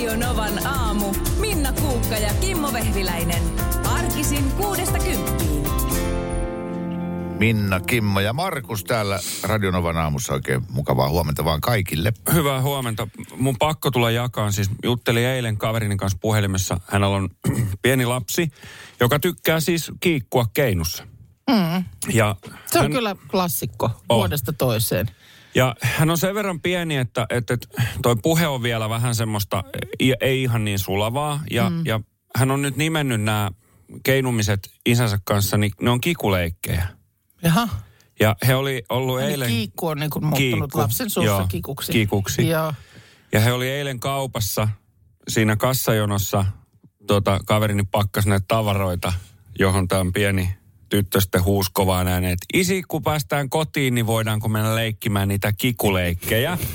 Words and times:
Radio 0.00 0.16
Novan 0.28 0.66
aamu. 0.66 1.14
Minna 1.40 1.72
Kuukka 1.72 2.14
ja 2.14 2.34
Kimmo 2.34 2.72
Vehviläinen. 2.72 3.42
Arkisin 3.84 4.50
kuudesta 4.50 4.98
kymppiin. 4.98 5.62
Minna, 7.38 7.80
Kimmo 7.80 8.20
ja 8.20 8.32
Markus 8.32 8.84
täällä 8.84 9.20
Radionovan 9.42 9.96
aamussa. 9.96 10.32
Oikein 10.32 10.62
mukavaa 10.70 11.08
huomenta 11.08 11.44
vaan 11.44 11.60
kaikille. 11.60 12.12
Hyvää 12.32 12.62
huomenta. 12.62 13.08
Mun 13.36 13.56
pakko 13.58 13.90
tulla 13.90 14.10
jakaan. 14.10 14.52
Siis 14.52 14.70
juttelin 14.84 15.24
eilen 15.26 15.56
kaverini 15.56 15.96
kanssa 15.96 16.18
puhelimessa. 16.20 16.80
Hänellä 16.86 17.16
on 17.16 17.28
pieni 17.82 18.06
lapsi, 18.06 18.52
joka 19.00 19.18
tykkää 19.18 19.60
siis 19.60 19.92
kiikkua 20.00 20.46
keinussa. 20.54 21.04
Mm. 21.50 21.84
Ja 22.12 22.36
Se 22.66 22.78
on 22.78 22.84
hän, 22.84 22.92
kyllä 22.92 23.16
klassikko 23.30 23.90
vuodesta 24.08 24.52
toiseen. 24.52 25.10
Ja 25.54 25.74
hän 25.82 26.10
on 26.10 26.18
sen 26.18 26.34
verran 26.34 26.60
pieni, 26.60 26.96
että, 26.96 27.26
että 27.30 27.58
toi 28.02 28.16
puhe 28.22 28.46
on 28.46 28.62
vielä 28.62 28.88
vähän 28.88 29.14
semmoista, 29.14 29.64
ei, 30.20 30.42
ihan 30.42 30.64
niin 30.64 30.78
sulavaa. 30.78 31.42
Ja, 31.50 31.70
mm. 31.70 31.82
ja 31.86 32.00
hän 32.36 32.50
on 32.50 32.62
nyt 32.62 32.76
nimennyt 32.76 33.20
nämä 33.22 33.50
keinumiset 34.02 34.70
isänsä 34.86 35.18
kanssa, 35.24 35.56
niin 35.56 35.72
ne 35.82 35.90
on 35.90 36.00
kikuleikkejä. 36.00 36.86
Jaha. 37.42 37.68
Ja 38.20 38.36
he 38.46 38.54
oli 38.54 38.82
ollut 38.88 39.20
Eli 39.20 39.30
eilen... 39.30 39.48
kiikku 39.48 39.86
on 39.86 39.98
niin 39.98 40.10
kuin 40.10 40.24
muuttunut 40.24 40.60
Kiikku, 40.60 40.78
lapsen 40.78 41.10
suussa 41.10 41.32
joo, 41.32 41.46
kikuksi. 41.48 41.92
kikuksi. 41.92 42.48
Joo. 42.48 42.74
Ja 43.32 43.40
he 43.40 43.52
oli 43.52 43.68
eilen 43.68 44.00
kaupassa 44.00 44.68
siinä 45.28 45.56
kassajonossa, 45.56 46.44
tuota, 47.06 47.40
kaverini 47.46 47.82
pakkas 47.90 48.26
näitä 48.26 48.44
tavaroita, 48.48 49.12
johon 49.58 49.88
tämä 49.88 50.10
pieni 50.14 50.59
tyttö 50.90 51.20
sitten 51.20 51.44
huusi 51.44 51.70
kovaa 51.74 52.04
näin, 52.04 52.24
että 52.24 52.46
isi, 52.54 52.82
kun 52.88 53.02
päästään 53.02 53.50
kotiin, 53.50 53.94
niin 53.94 54.06
voidaanko 54.06 54.48
mennä 54.48 54.74
leikkimään 54.74 55.28
niitä 55.28 55.52
kikuleikkejä. 55.52 56.58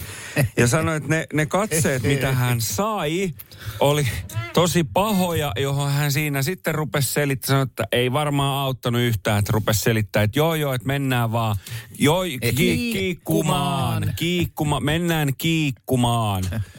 Ja 0.57 0.67
sanoi, 0.67 0.97
että 0.97 1.09
ne, 1.09 1.27
ne 1.33 1.45
katseet, 1.45 2.03
mitä 2.03 2.31
hän 2.31 2.61
sai, 2.61 3.31
oli 3.79 4.07
tosi 4.53 4.83
pahoja, 4.83 5.51
johon 5.59 5.91
hän 5.91 6.11
siinä 6.11 6.41
sitten 6.41 6.75
rupesi 6.75 7.13
selittämään, 7.13 7.47
sanoi, 7.47 7.63
että 7.63 7.83
ei 7.91 8.13
varmaan 8.13 8.65
auttanut 8.65 9.01
yhtään, 9.01 9.39
että 9.39 9.51
rupesi 9.51 9.79
selittämään, 9.79 10.25
että 10.25 10.39
joo 10.39 10.55
joo, 10.55 10.73
että 10.73 10.87
mennään 10.87 11.31
vaan, 11.31 11.55
joo, 11.99 12.23
ki- 12.23 12.91
kiikkumaan, 12.91 14.13
kiikkuma, 14.15 14.79
mennään 14.79 15.29
kiikkumaan. 15.37 16.43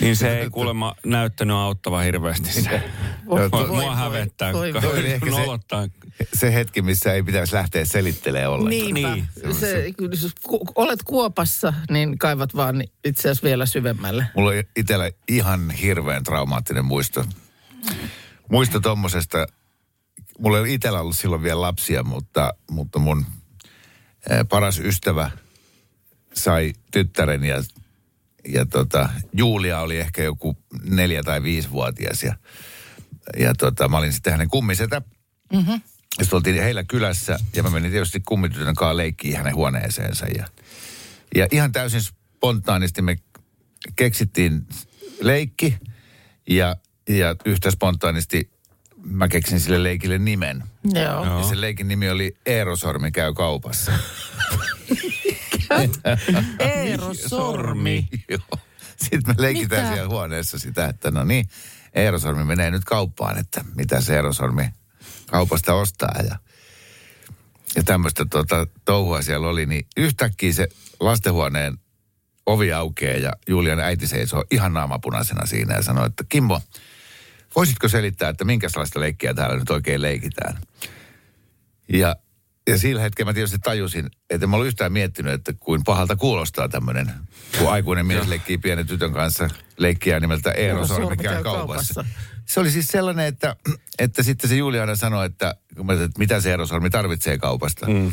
Niin 0.00 0.16
se 0.16 0.38
ei 0.38 0.50
kuulemma 0.50 0.94
näyttänyt 1.06 1.56
auttava 1.56 2.00
hirveästi 2.00 2.52
se. 2.52 2.82
Voi, 3.26 3.40
Mua, 3.40 3.50
voi, 3.50 3.66
mua 3.66 3.76
voi, 3.82 3.94
hävettää, 3.96 4.52
voi, 4.52 4.72
kun 4.72 4.82
voi. 4.82 4.98
Oli 4.98 5.12
ehkä 5.12 5.30
se- 5.30 5.40
nolottaa. 5.40 5.88
Se 6.34 6.54
hetki, 6.54 6.82
missä 6.82 7.12
ei 7.12 7.22
pitäisi 7.22 7.54
lähteä 7.54 7.84
selittelemään 7.84 8.50
ollenkaan. 8.50 8.94
Niinpä. 8.94 9.14
Niin. 9.14 9.54
Se, 9.54 9.92
jos 10.10 10.34
olet 10.74 11.02
kuopassa, 11.02 11.72
niin 11.90 12.18
kaivat 12.18 12.56
vaan 12.56 12.84
itse 13.04 13.20
asiassa 13.20 13.44
vielä 13.44 13.66
syvemmälle. 13.66 14.26
Mulla 14.36 14.50
on 14.50 14.62
itsellä 14.76 15.10
ihan 15.28 15.70
hirveän 15.70 16.22
traumaattinen 16.24 16.84
muisto. 16.84 17.24
Muisto 18.50 18.80
tommosesta, 18.80 19.46
mulla 20.38 20.58
ei 20.58 20.74
itsellä 20.74 21.00
ollut 21.00 21.18
silloin 21.18 21.42
vielä 21.42 21.60
lapsia, 21.60 22.02
mutta, 22.02 22.54
mutta 22.70 22.98
mun 22.98 23.26
eh, 24.30 24.38
paras 24.48 24.78
ystävä 24.78 25.30
sai 26.34 26.72
tyttären 26.90 27.44
ja, 27.44 27.62
ja 28.48 28.66
tota, 28.66 29.08
Julia 29.32 29.80
oli 29.80 29.98
ehkä 29.98 30.22
joku 30.22 30.56
neljä 30.84 31.22
tai 31.22 31.42
viisivuotias 31.42 32.22
ja, 32.22 32.34
ja 33.38 33.54
tota, 33.54 33.88
mä 33.88 33.98
olin 33.98 34.12
sitten 34.12 34.32
hänen 34.32 34.48
kummisetä. 34.48 35.02
Mm-hmm. 35.52 35.80
Ja 36.18 36.24
sitten 36.24 36.36
oltiin 36.36 36.62
heillä 36.62 36.84
kylässä 36.84 37.38
ja 37.56 37.62
mä 37.62 37.70
menin 37.70 37.90
tietysti 37.90 38.20
kummitytön 38.20 38.74
kanssa 38.74 38.96
leikkiin 38.96 39.36
hänen 39.36 39.54
huoneeseensa 39.54 40.26
ja, 40.26 40.46
ja 41.34 41.46
ihan 41.50 41.72
täysin 41.72 42.02
spontaanisti 42.02 43.02
me 43.02 43.16
keksittiin 43.96 44.66
leikki 45.20 45.78
ja, 46.48 46.76
ja 47.08 47.36
yhtä 47.44 47.70
spontaanisti 47.70 48.50
mä 49.04 49.28
keksin 49.28 49.60
sille 49.60 49.82
leikille 49.82 50.18
nimen. 50.18 50.64
Joo. 50.84 51.24
Ja 51.24 51.42
sen 51.48 51.60
leikin 51.60 51.88
nimi 51.88 52.10
oli 52.10 52.36
Eerosormi 52.46 53.10
käy 53.10 53.32
kaupassa. 53.32 53.92
Eero 56.58 57.14
Sormi. 57.14 58.08
Joo. 58.28 58.58
Sitten 58.96 59.22
me 59.26 59.42
leikitään 59.42 59.82
Mitä? 59.82 59.94
siellä 59.94 60.10
huoneessa 60.10 60.58
sitä, 60.58 60.86
että 60.86 61.10
no 61.10 61.24
niin, 61.24 61.48
Eerosormi 61.94 62.44
menee 62.44 62.70
nyt 62.70 62.84
kauppaan, 62.84 63.38
että 63.38 63.64
mitä 63.74 64.00
se 64.00 64.14
Eerosormi 64.14 64.70
kaupasta 65.26 65.74
ostaa. 65.74 66.14
Ja, 66.28 66.38
ja 67.76 67.82
tämmöistä 67.82 68.24
tuota, 68.30 68.66
touhua 68.84 69.22
siellä 69.22 69.48
oli, 69.48 69.66
niin 69.66 69.86
yhtäkkiä 69.96 70.52
se 70.52 70.68
lastenhuoneen 71.00 71.78
ovi 72.46 72.72
aukeaa 72.72 73.16
ja 73.16 73.32
Julian 73.48 73.80
äiti 73.80 74.06
seisoo 74.06 74.44
ihan 74.50 74.72
naamapunaisena 74.72 75.46
siinä 75.46 75.74
ja 75.74 75.82
sanoo, 75.82 76.06
että 76.06 76.24
Kimmo, 76.28 76.60
voisitko 77.56 77.88
selittää, 77.88 78.28
että 78.28 78.44
minkälaista 78.44 79.00
leikkiä 79.00 79.34
täällä 79.34 79.56
nyt 79.56 79.70
oikein 79.70 80.02
leikitään? 80.02 80.58
Ja, 81.88 82.16
ja 82.66 82.78
sillä 82.78 83.02
hetkellä 83.02 83.28
mä 83.28 83.34
tietysti 83.34 83.58
tajusin, 83.58 84.10
että 84.30 84.46
mä 84.46 84.56
ollut 84.56 84.68
yhtään 84.68 84.92
miettinyt, 84.92 85.32
että 85.32 85.52
kuin 85.60 85.84
pahalta 85.84 86.16
kuulostaa 86.16 86.68
tämmöinen, 86.68 87.10
kun 87.58 87.72
aikuinen 87.72 88.06
mies 88.06 88.28
leikkii 88.28 88.58
pienen 88.58 88.86
tytön 88.86 89.12
kanssa 89.12 89.48
leikkiä 89.76 90.20
nimeltä 90.20 90.52
Eero 90.52 90.86
Sormi 90.86 91.16
käy 91.16 91.42
kaupassa. 91.42 92.04
Se 92.46 92.60
oli 92.60 92.70
siis 92.70 92.88
sellainen, 92.88 93.26
että, 93.26 93.56
että 93.98 94.22
sitten 94.22 94.50
se 94.50 94.56
Juliana 94.56 94.96
sanoi, 94.96 95.26
että, 95.26 95.54
että 96.04 96.18
mitä 96.18 96.40
se 96.40 96.50
Eero 96.50 96.66
Sormi 96.66 96.90
tarvitsee 96.90 97.38
kaupasta. 97.38 97.86
Mm. 97.86 98.12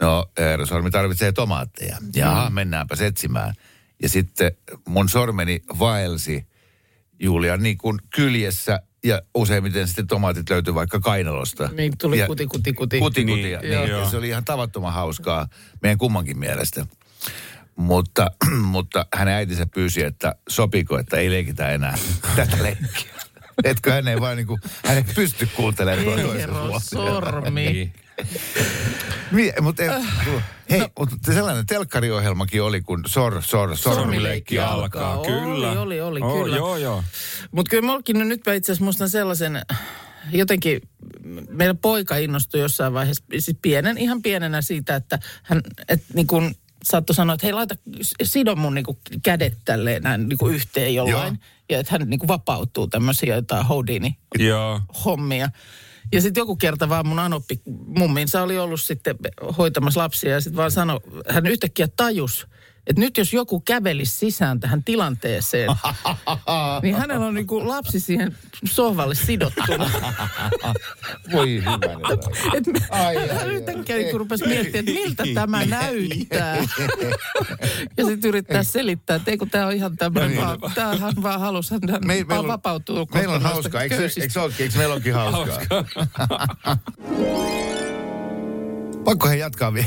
No, 0.00 0.30
Eero 0.36 0.66
Sormi 0.66 0.90
tarvitsee 0.90 1.32
tomaatteja. 1.32 1.96
Jaha, 2.14 2.50
mennäänpä 2.50 2.96
etsimään. 3.00 3.54
Ja 4.02 4.08
sitten 4.08 4.52
mun 4.88 5.08
sormeni 5.08 5.62
vaelsi 5.78 6.46
Julian 7.18 7.62
niin 7.62 7.78
kuin 7.78 7.98
kyljessä 8.14 8.80
ja 9.04 9.22
useimmiten 9.34 9.86
sitten 9.86 10.06
tomaatit 10.06 10.50
löytyi 10.50 10.74
vaikka 10.74 11.00
kainalosta. 11.00 11.68
Niin 11.72 11.92
tuli 11.98 12.18
ja, 12.18 12.26
kuti, 12.26 12.46
kuti, 12.46 12.72
kuti. 12.72 12.98
Kuti, 12.98 13.24
kuti. 13.24 13.42
Niin, 13.42 13.60
Niin, 13.60 13.72
joo. 13.72 13.84
niin, 13.84 13.96
ja 13.96 14.10
se 14.10 14.16
oli 14.16 14.28
ihan 14.28 14.44
tavattoman 14.44 14.92
hauskaa 14.92 15.48
meidän 15.82 15.98
kummankin 15.98 16.38
mielestä. 16.38 16.86
Mutta, 17.76 18.30
mutta 18.74 19.06
hänen 19.14 19.34
äitinsä 19.34 19.66
pyysi, 19.74 20.02
että 20.04 20.34
sopiko, 20.48 20.98
että 20.98 21.16
ei 21.16 21.30
leikitä 21.30 21.70
enää 21.70 21.98
tätä 22.36 22.62
leikkiä. 22.62 23.12
Etkö 23.64 23.92
hän 23.92 24.08
ei 24.08 24.20
vaan 24.20 24.36
niin 24.36 24.46
kuin, 24.46 24.60
hän 24.84 24.96
ei 24.96 25.04
pysty 25.14 25.48
kuuntelemaan 25.56 26.20
toisen. 26.20 26.50
Sormi. 26.80 27.72
Niin. 27.72 27.92
Mutta 29.62 29.82
hei, 30.70 30.80
mutta 30.98 31.32
sellainen 31.32 31.66
telkkariohjelmakin 31.66 32.62
oli, 32.62 32.80
kun 32.80 33.02
sor, 33.06 33.42
sor, 33.42 33.76
sormileikki 33.76 34.58
alkaa. 34.58 35.12
alkaa. 35.12 35.24
Kyllä. 35.24 35.70
Oli, 35.70 35.78
oli, 35.78 36.00
oli, 36.00 36.20
Oh, 36.22 36.42
kyllä. 36.42 36.56
Joo, 36.56 36.76
joo. 36.76 37.04
Mutta 37.50 37.70
kyllä 37.70 37.86
mullakin 37.86 38.18
no 38.18 38.24
nyt 38.24 38.40
mä 38.46 38.54
itse 38.54 38.72
asiassa 38.72 38.84
muistan 38.84 39.08
sellaisen, 39.08 39.62
jotenkin 40.32 40.80
meidän 41.48 41.78
poika 41.78 42.16
innostui 42.16 42.60
jossain 42.60 42.94
vaiheessa, 42.94 43.24
siis 43.38 43.56
pienen, 43.62 43.98
ihan 43.98 44.22
pienenä 44.22 44.62
siitä, 44.62 44.96
että 44.96 45.18
hän, 45.42 45.60
et 45.88 46.02
niin 46.14 46.26
kuin 46.26 46.54
saattoi 46.84 47.14
sanoa, 47.14 47.34
että 47.34 47.46
hei 47.46 47.52
laita, 47.52 47.74
sido 48.22 48.56
mun 48.56 48.74
niin 48.74 48.84
kädet 49.22 49.58
tälleen 49.64 50.02
näin 50.02 50.28
niin 50.28 50.38
yhteen 50.50 50.94
jollain. 50.94 51.34
Joo. 51.34 51.44
Ja 51.70 51.78
että 51.78 51.92
hän 51.98 52.10
niin 52.10 52.28
vapautuu 52.28 52.86
tämmöisiä 52.86 53.34
jotain 53.34 53.66
Houdini 53.66 54.18
Joo. 54.38 54.80
hommia. 55.04 55.48
Ja 56.12 56.20
sitten 56.20 56.40
joku 56.40 56.56
kerta 56.56 56.88
vaan 56.88 57.06
mun 57.06 57.18
anoppi, 57.18 57.60
mumminsa 57.86 58.42
oli 58.42 58.58
ollut 58.58 58.80
sitten 58.80 59.16
hoitamassa 59.58 60.00
lapsia 60.00 60.32
ja 60.32 60.40
sitten 60.40 60.56
vaan 60.56 60.70
sanoi, 60.70 61.00
hän 61.28 61.46
yhtäkkiä 61.46 61.88
tajus, 61.96 62.46
että 62.86 63.00
nyt 63.00 63.16
jos 63.18 63.32
joku 63.32 63.60
kävelisi 63.60 64.18
sisään 64.18 64.60
tähän 64.60 64.84
tilanteeseen, 64.84 65.68
niin 66.82 66.94
hänellä 66.94 67.26
on 67.26 67.34
niinku 67.34 67.68
lapsi 67.68 68.00
siihen 68.00 68.36
sohvalle 68.64 69.14
sidottuna. 69.14 69.90
Voi 71.32 71.58
hyvä. 71.58 71.78
Et 72.56 72.66
me, 72.66 72.80
Ai, 72.90 73.14
hän, 73.16 73.22
ai, 73.22 73.28
hän 73.28 73.48
ai. 73.48 73.54
yhtäkkiä 73.54 73.96
niinku 73.96 74.18
rupesi 74.18 74.46
miettimään, 74.46 74.78
että 74.88 74.92
miltä 74.92 75.24
tämä 75.34 75.66
näyttää. 75.66 76.56
ja 77.96 78.04
sitten 78.04 78.28
yrittää 78.28 78.62
selittää, 78.62 79.16
että 79.16 79.30
ei 79.30 79.38
kun 79.38 79.50
tämä 79.50 79.66
on 79.66 79.72
ihan 79.72 79.96
tämmöinen, 79.96 80.34
No 80.36 80.42
vaan, 80.42 80.58
niin. 80.60 80.72
tämähän 80.74 81.12
vaan 81.22 81.40
halusi, 81.40 81.74
hän 81.74 81.80
Me, 82.06 82.24
vaan 82.28 82.40
on, 82.40 82.48
vapautuu. 82.48 83.08
meillä 83.14 83.34
on 83.34 83.42
hauskaa, 83.42 83.82
eikö, 83.82 84.08
se- 84.08 84.20
eikö, 84.20 84.42
olekin, 84.42 84.62
eikö 84.64 84.78
meillä 84.78 84.94
onkin 84.94 85.14
hauskaa? 85.14 85.84
Pakko 89.04 89.28
he 89.28 89.36
jatkaa 89.36 89.74
vi- 89.74 89.86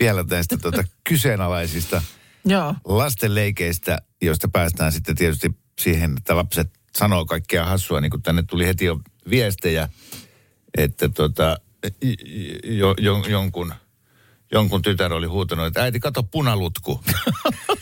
vielä 0.00 0.24
tästä 0.24 0.56
tuota, 0.56 0.84
kyseenalaisista 1.04 2.02
Joo. 2.44 2.74
lastenleikeistä, 2.84 3.98
joista 4.22 4.48
päästään 4.48 4.92
sitten 4.92 5.16
tietysti 5.16 5.50
siihen, 5.80 6.14
että 6.16 6.36
lapset 6.36 6.70
sanoo 6.96 7.24
kaikkea 7.24 7.64
hassua, 7.64 8.00
niin 8.00 8.10
kuin 8.10 8.22
tänne 8.22 8.42
tuli 8.42 8.66
heti 8.66 8.84
jo 8.84 9.00
viestejä, 9.30 9.88
että 10.78 11.08
tota, 11.08 11.56
jo, 12.64 12.94
jo, 12.98 13.24
jonkun, 13.28 13.74
jonkun 14.52 14.82
tytär 14.82 15.12
oli 15.12 15.26
huutanut, 15.26 15.66
että 15.66 15.82
äiti, 15.82 16.00
kato 16.00 16.22
punalutku. 16.22 17.00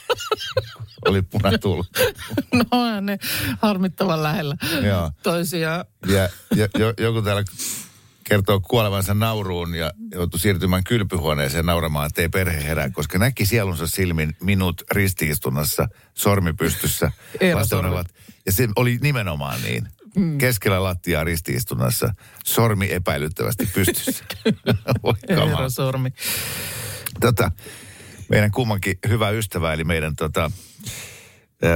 oli 1.09 1.23
punatulkku. 1.23 2.01
No 2.53 3.01
ne 3.01 3.19
harmittavan 3.63 4.23
lähellä 4.23 4.57
Joo. 4.87 5.11
toisiaan. 5.23 5.85
Ja, 6.07 6.29
ja 6.57 6.69
jo, 6.79 6.95
joku 6.99 7.23
täällä 7.23 7.45
kertoo 8.29 8.61
kuolevansa 8.61 9.15
nauruun 9.15 9.75
ja 9.75 9.93
joutui 10.13 10.41
siirtymään 10.41 10.85
kylpyhuoneeseen 10.85 11.67
nauramaan, 11.67 12.07
ettei 12.07 12.29
perhe 12.29 12.65
herää, 12.65 12.91
koska 12.91 13.19
näki 13.19 13.47
sielunsa 13.47 13.87
silmin 13.87 14.37
minut 14.43 14.83
ristiistunnassa, 14.91 15.89
sormi 16.15 16.53
pystyssä. 16.53 17.13
Eero 17.41 17.59
lasten 17.59 17.77
Sormi. 17.77 17.89
olevat. 17.89 18.15
Ja 18.47 18.53
se 18.53 18.69
oli 18.77 18.99
nimenomaan 19.03 19.63
niin. 19.63 19.89
Mm. 20.17 20.39
Keskellä 20.39 20.83
lattiaa 20.83 21.25
ristiistunnassa, 21.25 22.15
sormi 22.45 22.89
epäilyttävästi 22.93 23.69
pystyssä. 23.75 24.25
Eero 25.29 25.71
Sormi. 25.71 26.11
tota, 27.21 27.51
meidän 28.29 28.51
kummankin 28.51 28.99
hyvä 29.09 29.31
ystävä, 29.31 29.73
eli 29.73 29.85
meidän 29.85 30.17
tota, 30.17 30.51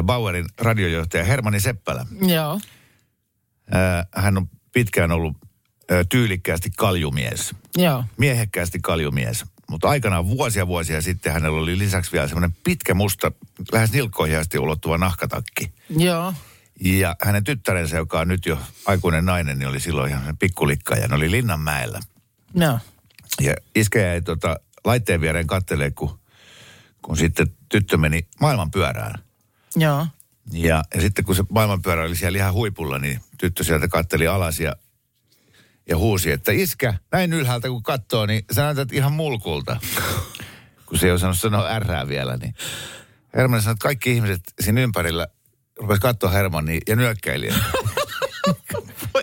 Bauerin 0.03 0.47
radiojohtaja 0.59 1.25
Hermanni 1.25 1.61
Seppälä. 1.61 2.07
Joo. 2.27 2.61
Hän 4.15 4.37
on 4.37 4.49
pitkään 4.73 5.13
ollut 5.13 5.37
tyylikkäästi 6.09 6.71
kaljumies. 6.77 7.55
Joo. 7.77 8.05
Miehekkäästi 8.17 8.79
kaljumies. 8.83 9.45
Mutta 9.71 9.89
aikanaan 9.89 10.29
vuosia 10.29 10.67
vuosia 10.67 11.03
sitten 11.03 11.33
hänellä 11.33 11.61
oli 11.61 11.79
lisäksi 11.79 12.13
vielä 12.13 12.29
semmoinen 12.29 12.57
pitkä 12.65 12.95
musta, 12.95 13.33
lähes 13.73 13.93
nilkkoihin 13.93 14.39
asti 14.39 14.59
ulottuva 14.59 14.99
nahkatakki. 14.99 15.73
Joo. 15.89 16.35
Ja 16.81 17.17
hänen 17.23 17.45
tyttärensä, 17.45 17.97
joka 17.97 18.21
on 18.21 18.29
nyt 18.29 18.47
jo 18.47 18.59
aikuinen 18.87 19.25
nainen, 19.25 19.59
niin 19.59 19.69
oli 19.69 19.81
silloin 19.81 20.11
ihan 20.11 20.37
pikkulikka 20.37 20.95
ja 20.95 21.09
ne 21.09 21.15
oli 21.15 21.31
Linnanmäellä. 21.31 22.01
Joo. 22.55 22.79
Ja 23.41 23.55
iskä 23.75 23.99
jäi 23.99 24.23
tota, 24.23 24.57
laitteen 24.85 25.21
viereen 25.21 25.47
kattelee, 25.47 25.91
kun, 25.91 26.19
kun 27.03 27.17
sitten 27.17 27.47
tyttö 27.69 27.97
meni 27.97 28.27
maailman 28.41 28.71
pyörään. 28.71 29.15
Joo. 29.77 30.07
Ja, 30.53 30.85
ja 30.95 31.01
sitten 31.01 31.25
kun 31.25 31.37
se 31.37 31.45
maailmanpyörä 31.51 32.05
oli 32.05 32.17
siellä 32.17 32.39
ihan 32.39 32.53
huipulla, 32.53 32.99
niin 32.99 33.21
tyttö 33.39 33.65
sieltä 33.65 33.89
katteli 33.89 34.27
alas 34.27 34.61
ja, 34.61 34.77
ja 35.89 35.97
huusi, 35.97 36.31
että 36.33 36.53
iskä, 36.53 36.95
näin 37.13 37.33
ylhäältä 37.33 37.69
kun 37.69 37.83
katsoo, 37.83 38.27
niin 38.27 38.45
sä 38.53 38.63
näytät 38.63 38.93
ihan 38.93 39.13
mulkulta. 39.13 39.77
kun 40.87 40.99
se 40.99 41.07
ei 41.07 41.13
osannut 41.13 41.39
sanoa 41.39 41.67
ärrää 41.69 42.09
vielä, 42.09 42.37
niin 42.37 42.55
Hermanni 43.37 43.63
sanoi, 43.63 43.73
että 43.73 43.83
kaikki 43.83 44.13
ihmiset 44.13 44.41
siinä 44.61 44.81
ympärillä 44.81 45.27
rupesi 45.77 46.01
katsoa 46.01 46.31
Hermannia 46.31 46.81
ja 46.89 46.97
nyökkäili. 46.97 47.49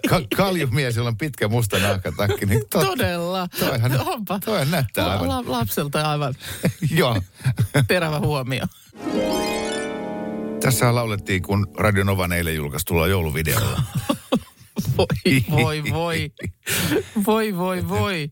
Ka- 0.09 0.21
kaljumies, 0.37 0.95
jolla 0.95 1.09
on 1.09 1.17
pitkä 1.17 1.47
musta 1.47 1.79
nahkatakki, 1.79 2.45
niin 2.45 2.61
tot, 2.69 2.85
Todella. 2.85 3.47
Toihan, 3.59 3.99
Onpa. 4.07 4.39
toihan 4.45 4.71
näyttää 4.71 5.09
aivan. 5.11 5.27
La- 5.27 5.43
lapselta 5.45 6.11
aivan 6.11 6.33
Joo. 6.91 7.21
terävä 7.87 8.19
huomio. 8.19 8.65
Tässä 10.61 10.95
laulettiin, 10.95 11.41
kun 11.43 11.67
Radio 11.77 12.03
Novan 12.03 12.31
eilen 12.31 12.55
julkaistulla 12.55 13.07
jouluvideolla. 13.07 13.81
Voi, 14.97 15.43
voi, 15.51 15.83
voi. 15.93 16.31
Voi, 17.25 17.57
voi, 17.57 17.89
voi. 17.89 18.29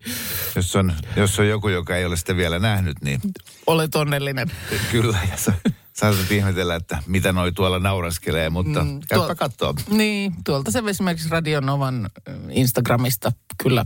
Jos 0.56 0.75
on, 0.75 0.94
jos 1.15 1.39
on 1.39 1.48
joku, 1.48 1.69
joka 1.69 1.95
ei 1.95 2.06
ole 2.06 2.18
sitä 2.18 2.36
vielä 2.36 2.59
nähnyt, 2.59 2.98
niin 3.01 3.21
Olet 3.68 3.95
onnellinen. 3.95 4.51
kyllä. 4.92 5.18
Ja 5.31 5.38
sä, 5.38 5.54
saatat 5.94 6.31
ihmetellä, 6.31 6.75
että 6.75 7.04
mitä 7.07 7.31
noi 7.31 7.51
tuolla 7.51 7.80
nauraskelee, 7.80 8.50
mutta 8.50 8.83
mm, 8.83 9.00
käypä 9.09 9.25
tuo- 9.25 9.36
kattoo. 9.36 9.74
Niin, 9.89 10.33
tuolta 10.45 10.71
se 10.71 10.83
esimerkiksi 10.88 11.30
Radionovan 11.30 12.09
Instagramista 12.50 13.31
kyllä 13.63 13.86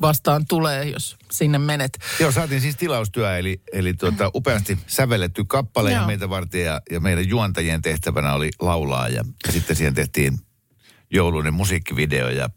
vastaan 0.00 0.46
tulee, 0.46 0.84
jos 0.84 1.16
sinne 1.30 1.58
menet. 1.58 1.98
Joo, 2.20 2.32
saatiin 2.32 2.60
siis 2.60 2.76
tilaustyö, 2.76 3.38
eli, 3.38 3.60
eli 3.72 3.94
tuota, 3.94 4.30
upeasti 4.34 4.78
sävelletty 4.86 5.44
kappale 5.44 5.92
ja 5.92 6.06
meitä 6.06 6.28
varten 6.30 6.60
ja, 6.64 6.80
ja 6.90 7.00
meidän 7.00 7.28
juontajien 7.28 7.82
tehtävänä 7.82 8.32
oli 8.34 8.50
laulaa 8.60 9.08
ja, 9.08 9.24
ja 9.46 9.52
sitten 9.52 9.76
siihen 9.76 9.94
tehtiin 9.94 10.38
jouluinen 11.10 11.54
musiikkivideo 11.54 12.28
ja 12.28 12.48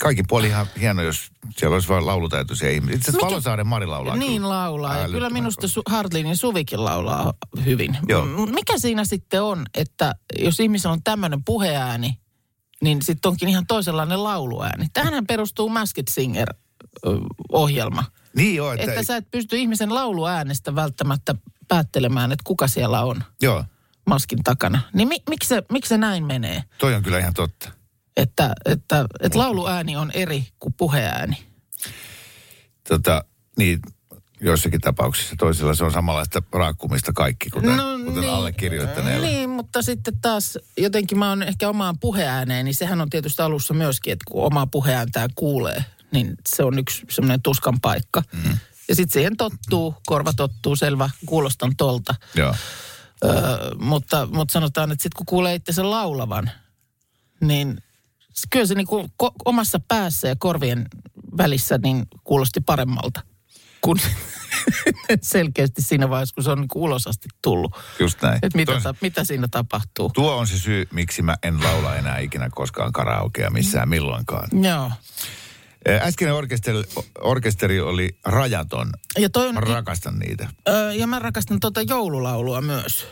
kaikki 0.00 0.22
puoli 0.28 0.46
ihan 0.46 0.66
hieno, 0.80 1.02
jos 1.02 1.30
siellä 1.56 1.74
olisi 1.74 1.88
vain 1.88 2.06
laulutaitoisia 2.06 2.70
ihmisiä. 2.70 2.96
Itse 2.96 3.10
asiassa 3.10 3.26
Valosaaren 3.26 3.66
Mari 3.66 3.86
laulaa. 3.86 4.16
niin 4.16 4.42
kyllä. 4.42 4.48
laulaa. 4.48 4.96
Ja 4.96 5.08
kyllä 5.08 5.30
minusta 5.30 5.66
Su- 5.66 5.92
Hartlinin 5.92 6.36
Suvikin 6.36 6.84
laulaa 6.84 7.34
hyvin. 7.64 7.96
Joo. 8.08 8.24
M- 8.24 8.54
Mikä 8.54 8.78
siinä 8.78 9.04
sitten 9.04 9.42
on, 9.42 9.64
että 9.74 10.14
jos 10.38 10.60
ihmisellä 10.60 10.92
on 10.92 11.02
tämmöinen 11.04 11.44
puheääni, 11.44 12.18
niin 12.82 13.02
sitten 13.02 13.28
onkin 13.28 13.48
ihan 13.48 13.66
toisenlainen 13.66 14.24
lauluääni. 14.24 14.86
Tähän 14.92 15.26
perustuu 15.26 15.68
Masked 15.68 16.04
Singer-ohjelma. 16.10 18.04
Niin 18.36 18.54
joo, 18.56 18.72
että, 18.72 18.90
Että 18.90 19.02
sä 19.02 19.16
et 19.16 19.30
pysty 19.30 19.56
ihmisen 19.58 19.94
lauluäänestä 19.94 20.74
välttämättä 20.74 21.34
päättelemään, 21.68 22.32
että 22.32 22.42
kuka 22.46 22.68
siellä 22.68 23.04
on 23.04 23.24
joo, 23.42 23.64
maskin 24.06 24.42
takana. 24.44 24.80
Niin 24.94 25.08
mi- 25.08 25.22
miksi, 25.30 25.48
se, 25.48 25.62
miksi 25.72 25.88
se 25.88 25.98
näin 25.98 26.24
menee? 26.24 26.62
toi 26.78 26.94
on 26.94 27.02
kyllä 27.02 27.18
ihan 27.18 27.34
totta. 27.34 27.70
Että, 28.16 28.52
että, 28.64 29.04
että 29.20 29.38
lauluääni 29.38 29.96
on 29.96 30.10
eri 30.10 30.46
kuin 30.60 30.74
puheääni. 30.76 31.36
Tota, 32.88 33.24
niin, 33.58 33.80
joissakin 34.40 34.80
tapauksissa 34.80 35.34
toisella 35.38 35.74
se 35.74 35.84
on 35.84 35.92
samanlaista 35.92 36.42
raakkumista 36.52 37.12
kaikki, 37.12 37.50
kuten, 37.50 37.76
no, 37.76 37.98
kuten 38.04 38.20
niin, 38.20 38.32
allekirjoittaneella. 38.32 39.26
Niin, 39.26 39.50
mutta 39.50 39.82
sitten 39.82 40.20
taas 40.20 40.58
jotenkin 40.76 41.18
mä 41.18 41.28
oon 41.28 41.42
ehkä 41.42 41.68
omaan 41.68 41.98
puheääneen, 41.98 42.64
niin 42.64 42.74
sehän 42.74 43.00
on 43.00 43.10
tietysti 43.10 43.42
alussa 43.42 43.74
myöskin, 43.74 44.12
että 44.12 44.24
kun 44.30 44.46
omaa 44.46 44.66
puheääntään 44.66 45.30
kuulee, 45.34 45.84
niin 46.10 46.34
se 46.48 46.64
on 46.64 46.78
yksi 46.78 47.02
semmoinen 47.10 47.42
tuskan 47.42 47.80
paikka. 47.80 48.22
Mm. 48.32 48.58
Ja 48.88 48.94
sitten 48.94 49.12
siihen 49.12 49.36
tottuu, 49.36 49.94
korva 50.06 50.32
tottuu, 50.32 50.76
selvä, 50.76 51.10
kuulostan 51.26 51.76
tolta. 51.76 52.14
Joo. 52.34 52.54
Öö, 53.24 53.74
mutta, 53.78 54.28
mutta 54.32 54.52
sanotaan, 54.52 54.92
että 54.92 55.02
sitten 55.02 55.16
kun 55.16 55.26
kuulee 55.26 55.54
itsensä 55.54 55.90
laulavan, 55.90 56.50
niin 57.40 57.82
kyllä 58.50 58.66
se 58.66 58.74
niinku 58.74 59.02
ko- 59.22 59.32
omassa 59.44 59.80
päässä 59.88 60.28
ja 60.28 60.36
korvien 60.38 60.86
välissä 61.38 61.78
niin 61.82 62.06
kuulosti 62.24 62.60
paremmalta 62.60 63.20
kuin 63.80 64.00
selkeästi 65.22 65.82
siinä 65.82 66.10
vaiheessa, 66.10 66.34
kun 66.34 66.44
se 66.44 66.50
on 66.50 66.60
niinku 66.60 66.84
ulos 66.84 67.06
asti 67.06 67.28
tullut. 67.42 67.72
Just 67.98 68.22
näin. 68.22 68.38
Että 68.42 68.58
mitä, 68.58 68.72
Toi- 68.72 68.80
ta, 68.82 68.94
mitä 69.00 69.24
siinä 69.24 69.48
tapahtuu. 69.50 70.10
Tuo 70.14 70.36
on 70.36 70.46
se 70.46 70.58
syy, 70.58 70.88
miksi 70.92 71.22
mä 71.22 71.36
en 71.42 71.62
laula 71.62 71.96
enää 71.96 72.18
ikinä 72.18 72.48
koskaan 72.54 72.92
karaokea 72.92 73.50
missään 73.50 73.88
milloinkaan. 73.88 74.48
Joo. 74.64 74.90
Äskeinen 76.00 76.34
orkesteri, 76.34 76.82
orkesteri 77.20 77.80
oli 77.80 78.18
rajaton. 78.24 78.92
Ja, 79.18 79.30
toi 79.30 79.48
on, 79.48 79.54
Mä 79.54 79.60
rakastan 79.60 80.18
niitä. 80.18 80.48
öö, 80.68 80.92
ja 80.92 81.06
mä 81.06 81.18
rakastan 81.18 81.60
tuota 81.60 81.82
joululaulua 81.82 82.60
myös. 82.60 83.06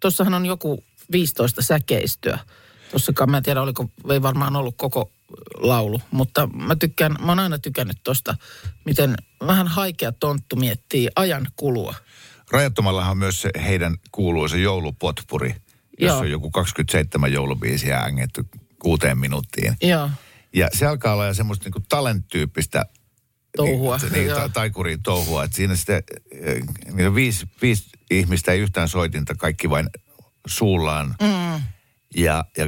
Tuossahan 0.00 0.34
on 0.34 0.46
joku 0.46 0.84
15 1.12 1.62
säkeistöä. 1.62 2.38
Tossakaan 2.90 3.30
mä 3.30 3.36
en 3.36 3.42
tiedä, 3.42 3.62
oliko, 3.62 3.90
ei 4.10 4.22
varmaan 4.22 4.56
ollut 4.56 4.74
koko 4.76 5.10
laulu, 5.56 6.00
mutta 6.10 6.46
mä 6.46 6.76
tykkään, 6.76 7.16
mä 7.20 7.26
oon 7.32 7.38
aina 7.38 7.58
tykännyt 7.58 7.96
tosta, 8.02 8.34
miten 8.84 9.14
vähän 9.46 9.66
haikea 9.66 10.12
tonttu 10.12 10.56
miettii 10.56 11.08
ajan 11.16 11.46
kulua. 11.56 11.94
Rajattomallahan 12.50 13.10
on 13.10 13.18
myös 13.18 13.42
se 13.42 13.50
heidän 13.64 13.96
kuuluisa 14.12 14.56
joulupotpuri, 14.56 15.48
jossa 16.00 16.14
Joo. 16.14 16.18
on 16.20 16.30
joku 16.30 16.50
27 16.50 17.32
joulubiisiä 17.32 17.98
ängetty 17.98 18.44
kuuteen 18.78 19.18
minuuttiin. 19.18 19.76
Joo, 19.82 20.10
Ja 20.52 20.68
se 20.72 20.86
alkaa 20.86 21.14
olla 21.14 21.34
semmoista 21.34 21.64
niinku 21.64 21.80
talent-tyyppistä 21.88 22.84
Touhua, 23.56 23.96
Niin, 23.98 24.12
niin, 24.12 24.28
ta- 24.34 24.48
taikurin 24.48 25.02
touhua. 25.02 25.44
Että 25.44 25.56
siinä 25.56 25.76
sitten 25.76 26.02
eh, 26.30 26.62
niin 26.92 27.14
viisi, 27.14 27.46
viisi 27.62 27.90
ihmistä, 28.10 28.52
ei 28.52 28.60
yhtään 28.60 28.88
soitinta, 28.88 29.34
kaikki 29.34 29.70
vain 29.70 29.90
suullaan. 30.46 31.14
Mm. 31.22 31.62
Ja, 32.14 32.44
ja, 32.56 32.66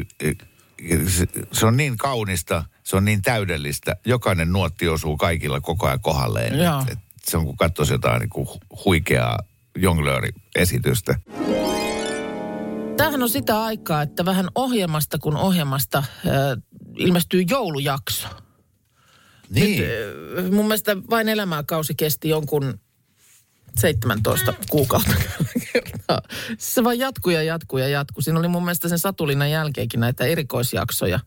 se, 1.08 1.26
se 1.52 1.66
on 1.66 1.76
niin 1.76 1.96
kaunista, 1.96 2.64
se 2.84 2.96
on 2.96 3.04
niin 3.04 3.22
täydellistä. 3.22 3.96
Jokainen 4.06 4.52
nuotti 4.52 4.88
osuu 4.88 5.16
kaikilla 5.16 5.60
koko 5.60 5.86
ajan 5.86 6.00
kohdalleen. 6.00 6.54
Et, 6.54 6.92
et 6.92 6.98
se 7.24 7.36
on 7.36 7.44
kuin 7.44 7.56
katsoisi 7.56 7.92
jotain 7.92 8.20
niin 8.20 8.30
kuin 8.30 8.48
huikeaa 8.84 9.38
jonglööriesitystä. 9.76 11.20
Tämähän 12.96 13.22
on 13.22 13.28
sitä 13.28 13.62
aikaa, 13.62 14.02
että 14.02 14.24
vähän 14.24 14.48
ohjelmasta 14.54 15.18
kuin 15.18 15.36
ohjelmasta 15.36 15.98
äh, 15.98 16.04
ilmestyy 16.96 17.42
joulujakso. 17.50 18.28
Niin. 19.50 19.82
Nyt, 19.82 20.52
mun 20.52 20.64
mielestä 20.64 20.96
vain 21.10 21.28
elämää 21.28 21.62
kausi 21.62 21.94
kesti 21.94 22.28
jonkun 22.28 22.80
17 23.78 24.54
kuukautta. 24.70 25.14
Se 26.58 26.84
vaan 26.84 26.98
jatkuu 26.98 27.32
ja 27.32 27.42
jatkuu 27.42 27.78
ja 27.78 27.88
jatkuu. 27.88 28.22
Siinä 28.22 28.38
oli 28.38 28.48
mun 28.48 28.64
mielestä 28.64 28.88
sen 28.88 28.98
Satulinnan 28.98 29.50
jälkeenkin 29.50 30.00
näitä 30.00 30.24
erikoisjaksoja 30.24 31.20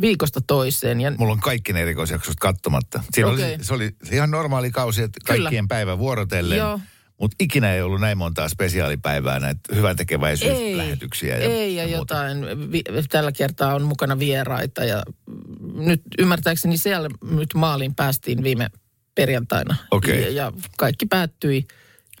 viikosta 0.00 0.40
toiseen. 0.40 1.00
Ja 1.00 1.12
Mulla 1.18 1.32
on 1.32 1.40
kaikki 1.40 1.72
ne 1.72 1.82
erikoisjaksot 1.82 2.36
katsomatta. 2.40 3.02
Siinä 3.12 3.30
Okei. 3.30 3.54
oli, 3.54 3.64
se 3.64 3.74
oli 3.74 3.90
ihan 4.12 4.30
normaali 4.30 4.70
kausi, 4.70 5.02
että 5.02 5.20
Kyllä. 5.24 5.42
kaikkien 5.42 5.68
päivä 5.68 5.98
vuorotellen. 5.98 6.58
Joo. 6.58 6.80
Mutta 7.20 7.36
ikinä 7.40 7.74
ei 7.74 7.82
ollut 7.82 8.00
näin 8.00 8.18
montaa 8.18 8.48
spesiaalipäivää, 8.48 9.38
näitä 9.40 9.60
hyvän 9.74 9.96
tekeväisyyslähetyksiä. 9.96 11.38
ja, 11.38 11.44
ei 11.44 11.76
ja 11.76 11.82
muuta. 11.82 11.96
jotain. 11.98 12.72
Vi, 12.72 12.82
tällä 13.10 13.32
kertaa 13.32 13.74
on 13.74 13.82
mukana 13.82 14.18
vieraita 14.18 14.84
ja 14.84 15.02
nyt 15.74 16.02
ymmärtääkseni 16.18 16.76
siellä 16.78 17.08
nyt 17.30 17.48
maaliin 17.54 17.94
päästiin 17.94 18.42
viime 18.42 18.70
perjantaina. 19.14 19.76
Okei. 19.90 20.22
Ja, 20.22 20.30
ja 20.30 20.52
kaikki 20.78 21.06
päättyi 21.06 21.66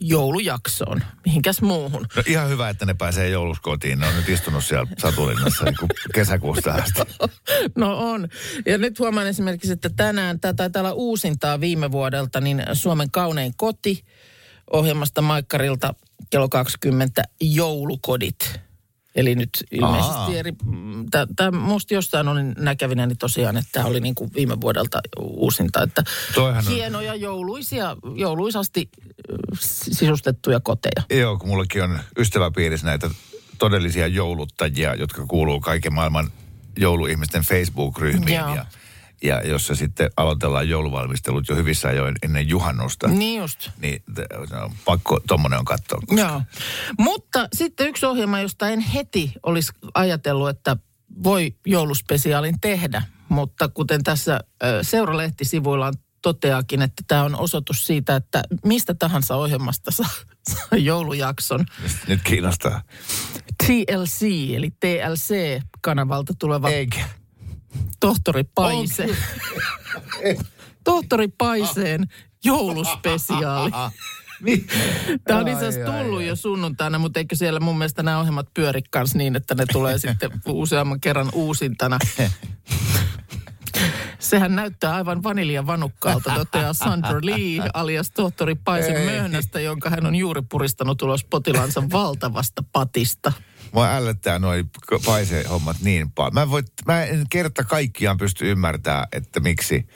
joulujaksoon. 0.02 1.02
Mihinkäs 1.26 1.62
muuhun? 1.62 2.06
No 2.16 2.22
ihan 2.26 2.48
hyvä, 2.48 2.68
että 2.68 2.86
ne 2.86 2.94
pääsee 2.94 3.28
jouluskotiin. 3.28 3.98
Ne 3.98 4.06
on 4.06 4.16
nyt 4.16 4.28
istunut 4.28 4.64
siellä 4.64 4.86
Satulinnassa 4.98 5.64
niin 5.64 5.76
kesäkuusta 6.14 6.72
asti. 6.72 7.00
No 7.76 7.98
on. 7.98 8.28
Ja 8.66 8.78
nyt 8.78 8.98
huomaan 8.98 9.26
esimerkiksi, 9.26 9.72
että 9.72 9.90
tänään, 9.96 10.40
tämä 10.40 10.54
taitaa 10.54 10.80
olla 10.80 10.92
uusintaa 10.92 11.60
viime 11.60 11.92
vuodelta, 11.92 12.40
niin 12.40 12.62
Suomen 12.72 13.10
kaunein 13.10 13.52
koti 13.56 14.04
ohjelmasta 14.72 15.22
Maikkarilta 15.22 15.94
kello 16.30 16.48
20 16.48 17.22
joulukodit. 17.40 18.60
Eli 19.14 19.34
nyt 19.34 19.50
ilmeisesti 19.70 20.38
eri, 20.38 20.52
tämä 21.36 21.58
musta 21.58 21.94
jostain 21.94 22.28
olin 22.28 22.54
näkevinä, 22.58 23.06
niin 23.06 23.18
tosiaan, 23.18 23.56
että 23.56 23.68
tämä 23.72 23.86
oli 23.86 24.00
niin 24.00 24.14
kuin 24.14 24.30
viime 24.34 24.60
vuodelta 24.60 25.00
uusinta. 25.20 25.82
Että 25.82 26.02
Toihan 26.34 26.64
on- 26.66 26.72
hienoja 26.72 27.14
jouluisia, 27.14 27.96
jouluisasti 28.16 28.88
ö, 29.30 29.34
sisustettuja 29.92 30.60
koteja. 30.60 31.02
Joo, 31.20 31.38
kun 31.38 31.48
mullakin 31.48 31.82
on 31.82 31.98
ystäväpiirissä 32.18 32.86
näitä 32.86 33.10
todellisia 33.58 34.06
jouluttajia, 34.06 34.94
jotka 34.94 35.26
kuuluu 35.26 35.60
kaiken 35.60 35.92
maailman 35.94 36.30
jouluihmisten 36.78 37.42
Facebook-ryhmiin. 37.42 38.34
Joo. 38.38 38.54
Ja, 38.54 38.66
ja 39.22 39.48
jossa 39.48 39.74
sitten 39.74 40.10
aloitellaan 40.16 40.68
jouluvalmistelut 40.68 41.48
jo 41.48 41.56
hyvissä 41.56 41.88
ajoin 41.88 42.14
ennen 42.22 42.48
juhannusta. 42.48 43.08
Niin 43.08 43.40
just. 43.40 43.70
Niin 43.80 44.02
on 44.64 44.72
pakko, 44.84 45.20
tommonen 45.26 45.58
on 45.58 45.64
katsoa. 45.64 46.00
Joo. 46.10 46.42
Mutta 46.98 47.48
sitten 47.54 47.88
yksi 47.88 48.06
ohjelma, 48.06 48.40
josta 48.40 48.68
en 48.68 48.80
heti 48.80 49.32
olisi 49.42 49.72
ajatellut, 49.94 50.48
että 50.48 50.76
voi 51.22 51.56
jouluspesiaalin 51.66 52.60
tehdä. 52.60 53.02
Mutta 53.28 53.68
kuten 53.68 54.02
tässä 54.02 54.40
ö, 54.62 54.78
Seuralehtisivuillaan 54.82 55.94
toteakin, 56.22 56.82
että 56.82 57.02
tämä 57.08 57.22
on 57.22 57.36
osoitus 57.36 57.86
siitä, 57.86 58.16
että 58.16 58.42
mistä 58.64 58.94
tahansa 58.94 59.36
ohjelmasta 59.36 59.90
saa, 59.90 60.10
saa 60.48 60.78
joulujakson. 60.78 61.66
Nyt 62.08 62.20
kiinnostaa. 62.24 62.82
TLC, 63.66 64.22
eli 64.56 64.70
TLC-kanavalta 64.70 66.32
tuleva 66.38 66.70
Eikä. 66.70 67.04
Tohtori 68.00 68.44
Paise. 68.44 69.06
tohtori 70.84 71.28
Paiseen 71.28 72.06
jouluspesiaali. 72.44 73.70
Niin. 74.42 74.66
Tämä 75.24 75.40
on 75.40 75.48
itse 75.48 75.66
asiassa 75.66 75.92
tullut 75.92 76.18
ai. 76.18 76.26
jo 76.26 76.36
sunnuntaina, 76.36 76.98
mutta 76.98 77.20
eikö 77.20 77.36
siellä 77.36 77.60
mun 77.60 77.78
mielestä 77.78 78.02
nämä 78.02 78.18
ohjelmat 78.18 78.48
pyöri 78.54 78.80
kans 78.90 79.14
niin, 79.14 79.36
että 79.36 79.54
ne 79.54 79.64
tulee 79.72 79.98
sitten 79.98 80.30
useamman 80.48 81.00
kerran 81.00 81.28
uusintana. 81.32 81.98
Sehän 84.18 84.56
näyttää 84.56 84.94
aivan 84.94 85.22
vaniljavannukkaalta, 85.22 86.34
toteaa 86.34 86.72
Sandra 86.72 87.18
Lee 87.22 87.68
alias 87.74 88.10
tohtori 88.10 88.54
Paisen 88.54 89.00
möhnästä, 89.00 89.60
jonka 89.60 89.90
hän 89.90 90.06
on 90.06 90.14
juuri 90.14 90.42
puristanut 90.50 91.02
ulos 91.02 91.24
potilansa 91.24 91.82
valtavasta 91.92 92.64
patista. 92.72 93.32
Mua 93.72 93.88
ällöttää 93.94 94.38
noi 94.38 94.64
paisee 95.04 95.44
hommat 95.48 95.76
niin 95.80 96.10
paljon. 96.10 96.34
Mä, 96.34 96.42
en 96.42 96.50
voi, 96.50 96.62
mä 96.86 97.04
en 97.04 97.24
kerta 97.30 97.64
kaikkiaan 97.64 98.18
pysty 98.18 98.50
ymmärtää, 98.50 99.06
että 99.12 99.40
miksi 99.40 99.86